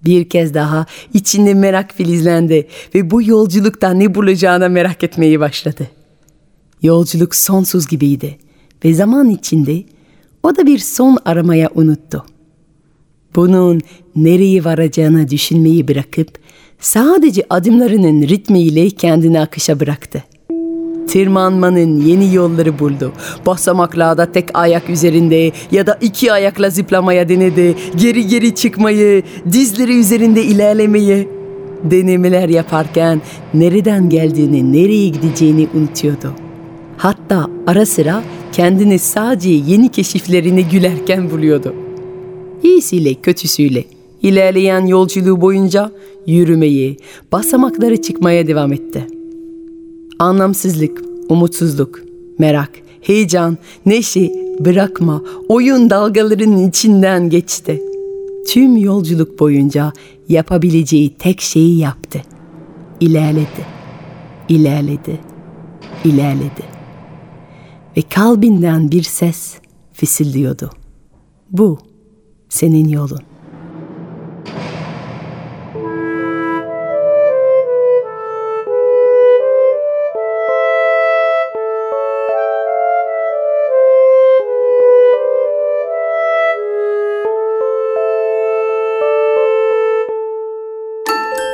Bir 0.05 0.29
kez 0.29 0.53
daha 0.53 0.85
içinde 1.13 1.53
merak 1.53 1.93
filizlendi 1.93 2.67
ve 2.95 3.11
bu 3.11 3.21
yolculukta 3.21 3.89
ne 3.89 4.15
bulacağına 4.15 4.69
merak 4.69 5.03
etmeyi 5.03 5.39
başladı. 5.39 5.87
Yolculuk 6.81 7.35
sonsuz 7.35 7.87
gibiydi 7.87 8.37
ve 8.85 8.93
zaman 8.93 9.29
içinde 9.29 9.83
o 10.43 10.55
da 10.55 10.65
bir 10.65 10.79
son 10.79 11.17
aramaya 11.25 11.69
unuttu. 11.75 12.25
Bunun 13.35 13.81
nereye 14.15 14.63
varacağını 14.63 15.29
düşünmeyi 15.29 15.87
bırakıp 15.87 16.27
sadece 16.79 17.43
adımlarının 17.49 18.21
ritmiyle 18.21 18.89
kendini 18.89 19.39
akışa 19.39 19.79
bıraktı. 19.79 20.23
Tırmanmanın 21.07 22.01
yeni 22.01 22.35
yolları 22.35 22.79
buldu. 22.79 23.11
Basamaklarda 23.45 24.31
tek 24.31 24.49
ayak 24.53 24.89
üzerinde 24.89 25.51
ya 25.71 25.87
da 25.87 25.97
iki 26.01 26.31
ayakla 26.33 26.69
zıplamaya 26.69 27.29
denedi. 27.29 27.75
Geri 27.95 28.27
geri 28.27 28.55
çıkmayı, 28.55 29.23
dizleri 29.51 29.99
üzerinde 29.99 30.43
ilerlemeyi. 30.43 31.29
Denemeler 31.83 32.49
yaparken 32.49 33.21
nereden 33.53 34.09
geldiğini, 34.09 34.73
nereye 34.73 35.07
gideceğini 35.07 35.67
unutuyordu. 35.73 36.33
Hatta 36.97 37.47
ara 37.67 37.85
sıra 37.85 38.23
kendini 38.51 38.99
sadece 38.99 39.49
yeni 39.49 39.89
keşiflerini 39.89 40.65
gülerken 40.65 41.31
buluyordu. 41.31 41.75
İyisiyle 42.63 43.13
kötüsüyle 43.13 43.83
ilerleyen 44.21 44.85
yolculuğu 44.85 45.41
boyunca 45.41 45.91
yürümeyi, 46.27 46.97
basamakları 47.31 48.01
çıkmaya 48.01 48.47
devam 48.47 48.73
etti. 48.73 49.07
Anlamsızlık, 50.19 51.01
umutsuzluk, 51.29 51.99
merak, 52.39 52.71
heyecan, 53.01 53.57
neşe, 53.85 54.31
bırakma, 54.59 55.21
oyun 55.49 55.89
dalgalarının 55.89 56.69
içinden 56.69 57.29
geçti. 57.29 57.81
Tüm 58.47 58.77
yolculuk 58.77 59.39
boyunca 59.39 59.93
yapabileceği 60.29 61.09
tek 61.09 61.41
şeyi 61.41 61.79
yaptı. 61.79 62.21
İlerledi, 62.99 63.65
ilerledi, 64.49 65.19
ilerledi. 66.05 66.70
Ve 67.97 68.01
kalbinden 68.01 68.91
bir 68.91 69.03
ses 69.03 69.55
fısıldıyordu. 69.93 70.69
Bu 71.51 71.79
senin 72.49 72.87
yolun. 72.87 73.21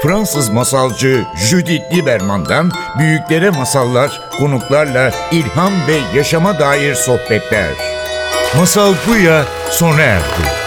Fransız 0.07 0.49
masalcı 0.49 1.23
Judith 1.35 1.95
Lieberman'dan 1.95 2.71
büyüklere 2.99 3.49
masallar, 3.49 4.21
konuklarla 4.39 5.11
ilham 5.31 5.73
ve 5.87 6.17
yaşama 6.17 6.59
dair 6.59 6.95
sohbetler. 6.95 7.69
Masal 8.57 8.93
Buya 9.07 9.45
sona 9.71 10.01
erdi. 10.01 10.66